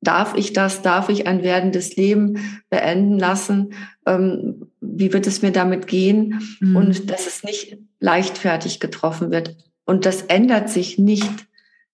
[0.00, 3.74] darf ich das, darf ich ein werdendes Leben beenden lassen?
[4.06, 6.42] Ähm, wie wird es mir damit gehen?
[6.60, 6.76] Mhm.
[6.76, 9.56] Und dass es nicht leichtfertig getroffen wird.
[9.84, 11.46] Und das ändert sich nicht,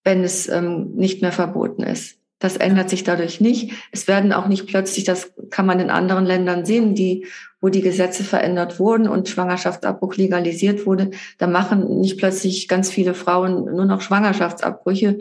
[0.05, 2.19] wenn es ähm, nicht mehr verboten ist.
[2.39, 3.73] Das ändert sich dadurch nicht.
[3.93, 7.27] Es werden auch nicht plötzlich, das kann man in anderen Ländern sehen, die,
[7.61, 11.11] wo die Gesetze verändert wurden und Schwangerschaftsabbruch legalisiert wurde.
[11.39, 15.19] Da machen nicht plötzlich ganz viele Frauen nur noch Schwangerschaftsabbrüche.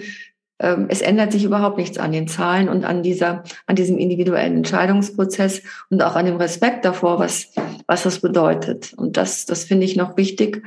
[0.60, 4.58] Ähm, es ändert sich überhaupt nichts an den Zahlen und an dieser, an diesem individuellen
[4.58, 7.54] Entscheidungsprozess und auch an dem Respekt davor, was,
[7.88, 8.94] was das bedeutet.
[8.94, 10.64] Und das, das finde ich noch wichtig.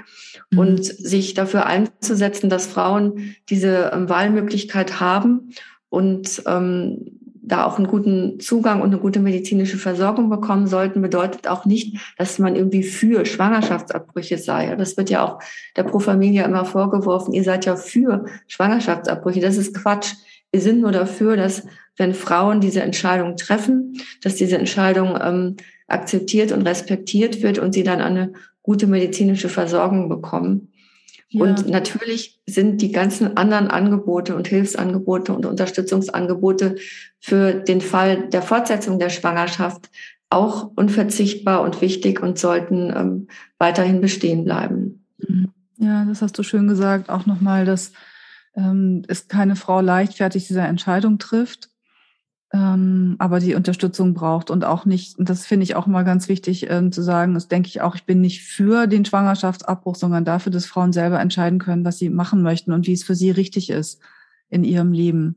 [0.51, 0.59] Mhm.
[0.59, 5.53] Und sich dafür einzusetzen, dass Frauen diese ähm, Wahlmöglichkeit haben
[5.89, 7.19] und ähm,
[7.49, 11.97] da auch einen guten Zugang und eine gute medizinische Versorgung bekommen sollten, bedeutet auch nicht,
[12.19, 14.75] dass man irgendwie für Schwangerschaftsabbrüche sei.
[14.77, 15.39] Das wird ja auch
[15.77, 17.33] der Pro Familia immer vorgeworfen.
[17.33, 19.41] Ihr seid ja für Schwangerschaftsabbrüche.
[19.41, 20.15] Das ist Quatsch.
[20.53, 21.65] Wir sind nur dafür, dass
[21.97, 25.57] wenn Frauen diese Entscheidung treffen, dass diese Entscheidung ähm,
[25.89, 28.33] akzeptiert und respektiert wird und sie dann eine
[28.63, 30.73] gute medizinische Versorgung bekommen.
[31.35, 36.77] Und natürlich sind die ganzen anderen Angebote und Hilfsangebote und Unterstützungsangebote
[37.21, 39.91] für den Fall der Fortsetzung der Schwangerschaft
[40.31, 45.05] auch unverzichtbar und wichtig und sollten ähm, weiterhin bestehen bleiben.
[45.19, 45.49] Mhm.
[45.79, 47.09] Ja, das hast du schön gesagt.
[47.09, 47.93] Auch nochmal, dass
[48.55, 51.71] ähm, es keine Frau leichtfertig diese Entscheidung trifft
[52.53, 56.29] ähm, aber die Unterstützung braucht und auch nicht, und das finde ich auch mal ganz
[56.29, 60.25] wichtig ähm, zu sagen, das denke ich auch, ich bin nicht für den Schwangerschaftsabbruch, sondern
[60.25, 63.31] dafür, dass Frauen selber entscheiden können, was sie machen möchten und wie es für sie
[63.31, 64.01] richtig ist
[64.49, 65.37] in ihrem Leben.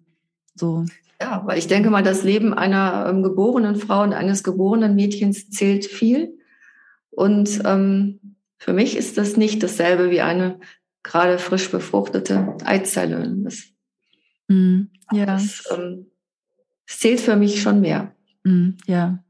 [0.55, 0.86] So.
[1.22, 5.49] Ja, weil ich denke mal, das Leben einer ähm, geborenen Frau und eines geborenen Mädchens
[5.49, 6.38] zählt viel.
[7.09, 10.59] Und ähm, für mich ist das nicht dasselbe wie eine
[11.03, 13.36] gerade frisch befruchtete Eizelle.
[13.43, 13.64] Das,
[14.47, 15.26] mm, ja.
[15.26, 16.11] Das, ähm,
[16.99, 18.11] zählt für mich schon mehr.
[18.43, 19.23] Mm, ja,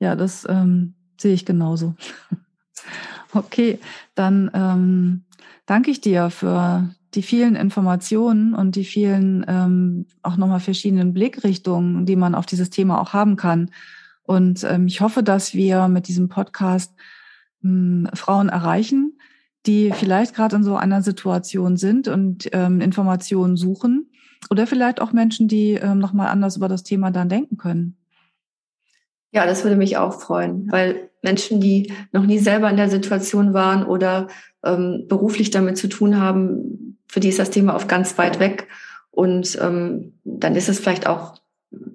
[0.00, 1.94] ja, das ähm, sehe ich genauso.
[3.32, 3.78] okay,
[4.14, 5.24] dann ähm,
[5.66, 12.06] danke ich dir für die vielen Informationen und die vielen ähm, auch nochmal verschiedenen Blickrichtungen,
[12.06, 13.70] die man auf dieses Thema auch haben kann.
[14.22, 16.94] Und ähm, ich hoffe, dass wir mit diesem Podcast
[17.64, 19.18] ähm, Frauen erreichen,
[19.66, 24.09] die vielleicht gerade in so einer Situation sind und ähm, Informationen suchen
[24.48, 27.96] oder vielleicht auch Menschen, die ähm, nochmal anders über das Thema dann denken können.
[29.32, 33.54] Ja, das würde mich auch freuen, weil Menschen, die noch nie selber in der Situation
[33.54, 34.28] waren oder
[34.64, 38.68] ähm, beruflich damit zu tun haben, für die ist das Thema oft ganz weit weg.
[39.10, 41.34] Und ähm, dann ist es vielleicht auch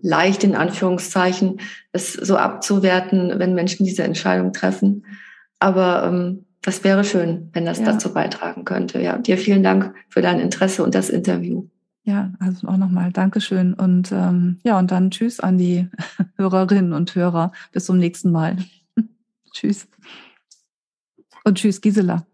[0.02, 1.60] leicht, in Anführungszeichen,
[1.92, 5.06] es so abzuwerten, wenn Menschen diese Entscheidung treffen.
[5.60, 7.86] Aber ähm, das wäre schön, wenn das ja.
[7.86, 9.02] dazu beitragen könnte.
[9.02, 11.68] Ja, dir vielen Dank für dein Interesse und das Interview.
[12.06, 15.90] Ja, also auch nochmal Dankeschön und ähm, ja, und dann Tschüss an die
[16.38, 17.52] Hörerinnen und Hörer.
[17.72, 18.58] Bis zum nächsten Mal.
[19.52, 19.88] tschüss.
[21.44, 22.28] Und Tschüss, Gisela.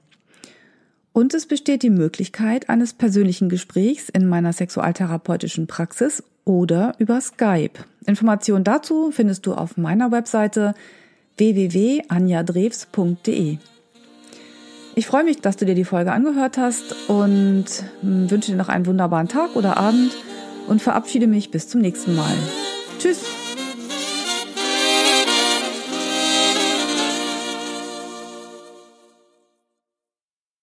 [1.13, 7.83] Und es besteht die Möglichkeit eines persönlichen Gesprächs in meiner sexualtherapeutischen Praxis oder über Skype.
[8.05, 10.73] Informationen dazu findest du auf meiner Webseite
[11.37, 13.57] www.anjadrews.de.
[14.97, 17.65] Ich freue mich, dass du dir die Folge angehört hast und
[18.01, 20.13] wünsche dir noch einen wunderbaren Tag oder Abend
[20.67, 22.37] und verabschiede mich bis zum nächsten Mal.